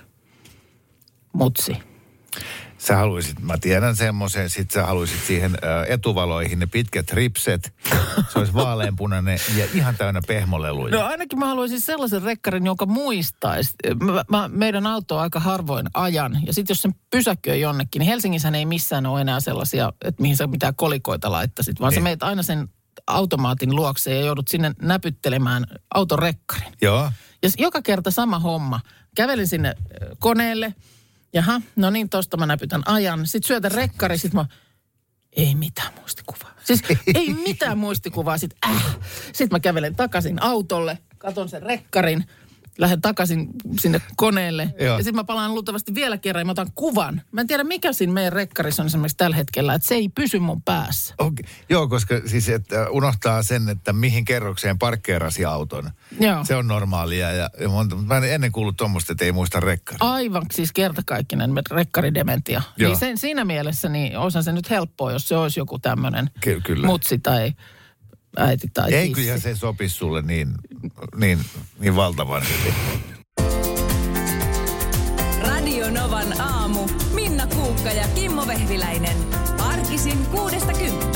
mutsi. 1.34 1.89
Sä 2.80 2.96
haluaisit, 2.96 3.40
mä 3.40 3.58
tiedän 3.58 3.96
semmoisen, 3.96 4.50
sit 4.50 4.72
sä 4.72 4.86
haluaisit 4.86 5.22
siihen 5.28 5.56
ä, 5.56 5.86
etuvaloihin 5.88 6.60
ne 6.60 6.66
pitkät 6.66 7.12
ripset. 7.12 7.74
Se 8.34 8.40
olisi 8.40 8.54
vaaleanpunainen 8.54 9.40
ja 9.58 9.66
ihan 9.74 9.96
täynnä 9.98 10.22
pehmoleluja. 10.28 10.96
No 10.96 11.06
ainakin 11.06 11.40
mä 11.40 11.46
haluaisin 11.46 11.82
sellaisen 11.82 12.22
rekkarin, 12.22 12.66
joka 12.66 12.86
muistaisi. 12.86 13.74
Mä, 14.04 14.24
mä, 14.30 14.50
meidän 14.54 14.88
auto 14.88 15.16
on 15.16 15.22
aika 15.22 15.40
harvoin 15.40 15.88
ajan. 15.94 16.40
Ja 16.46 16.54
sitten 16.54 16.74
jos 16.74 16.82
sen 16.82 16.96
pysäköi 17.10 17.62
jonnekin, 17.62 18.00
niin 18.00 18.08
Helsingissä 18.08 18.50
ei 18.50 18.66
missään 18.66 19.06
ole 19.06 19.22
enää 19.22 19.40
sellaisia, 19.40 19.94
että 20.06 20.22
mihin 20.22 20.38
sä 20.38 20.48
mitään 20.48 20.76
kolikoita 20.76 21.32
laittaisit. 21.32 21.80
Vaan 21.80 21.90
niin. 21.90 22.00
sä 22.00 22.04
meet 22.04 22.24
aina 22.24 22.44
sen 22.44 22.70
automaatin 23.08 23.76
luokse 23.76 24.16
ja 24.16 24.26
joudut 24.26 24.48
sinne 24.48 24.72
näpyttelemään 24.82 25.66
autorekkarin. 25.94 26.74
Joo. 26.82 27.12
Ja 27.44 27.50
joka 27.58 27.82
kerta 27.82 28.12
sama 28.12 28.40
homma. 28.40 28.80
Kävelin 29.16 29.48
sinne 29.48 29.76
koneelle. 30.20 30.74
Jaha, 31.34 31.62
no 31.76 31.90
niin, 31.90 32.10
tosta 32.10 32.38
mä 32.38 32.46
näpytän 32.46 32.82
ajan. 32.86 33.28
Sitten 33.28 33.48
syötän 33.48 33.72
rekkari, 33.72 34.18
sit 34.18 34.34
mä... 34.34 34.46
Ei 35.32 35.56
mitään 35.56 35.94
muistikuvaa. 36.00 36.52
Siis 36.64 36.84
ei 37.16 37.34
mitään 37.34 37.78
muistikuvaa. 37.78 38.38
Sitten 38.38 38.70
äh. 38.70 38.98
Sit 39.34 39.52
mä 39.52 39.60
kävelen 39.60 39.96
takaisin 39.96 40.42
autolle, 40.42 40.98
katon 41.18 41.50
sen 41.50 41.64
rekkarin, 41.64 42.26
lähden 42.80 43.02
takaisin 43.02 43.48
sinne 43.80 44.02
koneelle. 44.16 44.74
Joo. 44.80 44.98
Ja 44.98 44.98
sitten 44.98 45.16
mä 45.16 45.24
palaan 45.24 45.54
luultavasti 45.54 45.96
vielä 45.96 46.18
kerran 46.18 46.42
ja 46.42 46.46
mä 46.46 46.52
otan 46.52 46.72
kuvan. 46.76 47.22
Mä 47.32 47.42
en 47.42 47.48
tiedä, 47.48 47.64
mikä 47.64 47.94
siinä 47.94 48.14
meidän 48.14 48.34
rekkarissa 48.34 48.84
on 48.84 48.88
esimerkiksi 48.88 49.18
tällä 49.18 49.36
hetkellä, 49.36 49.74
että 49.74 49.88
se 49.88 49.96
ei 49.96 50.10
pysy 50.10 50.40
mun 50.40 50.62
päässä. 50.62 51.16
Okay. 51.18 51.44
Joo, 51.70 51.88
koska 51.88 52.16
siis 52.26 52.50
että 52.50 52.90
unohtaa 52.90 53.44
sen, 53.44 53.70
että 53.70 53.94
mihin 53.94 54.26
kerrokseen 54.26 54.80
parkkeerasi 54.80 55.46
auton. 55.46 55.92
Joo. 56.20 56.46
Se 56.46 56.56
on 56.56 56.68
normaalia 56.68 57.32
ja, 57.32 57.50
ja 57.60 57.70
monta, 57.70 57.96
mä 57.96 58.18
en 58.18 58.24
ennen 58.24 58.52
kuullut 58.52 58.78
tuommoista, 58.78 59.12
että 59.12 59.26
ei 59.26 59.32
muista 59.32 59.60
rekkari. 59.60 59.98
Aivan 60.00 60.46
siis 60.52 60.72
kertakaikkinen 60.72 61.52
rekkaridementia. 61.72 62.62
Joo. 62.78 62.90
Niin 62.90 63.00
sen, 63.00 63.18
siinä 63.18 63.46
mielessä 63.46 63.90
niin 63.90 64.18
olisihan 64.18 64.44
se 64.44 64.52
nyt 64.52 64.70
helppoa, 64.70 65.12
jos 65.12 65.28
se 65.28 65.38
olisi 65.38 65.60
joku 65.60 65.80
tämmöinen 65.80 66.30
Ky- 66.42 66.62
mutsi 66.86 67.20
tai 67.20 67.54
äiti 68.40 68.68
tai 68.74 68.94
Ei 68.94 69.08
tissi. 69.08 69.22
kyllä 69.24 69.40
se 69.40 69.56
sopisi 69.56 69.96
sulle 69.96 70.22
niin, 70.22 70.54
niin, 71.16 71.40
niin 71.80 71.96
valtavan 71.96 72.44
hyvin. 72.44 72.74
Radio 75.42 75.90
Novan 75.92 76.42
aamu. 76.42 76.88
Minna 77.14 77.48
Kuukka 77.48 77.90
ja 77.92 78.08
Kimmo 78.16 78.48
Vehviläinen. 78.48 79.18
Arkisin 79.60 80.26
kuudesta 80.26 80.74
kymppiin. 80.74 81.09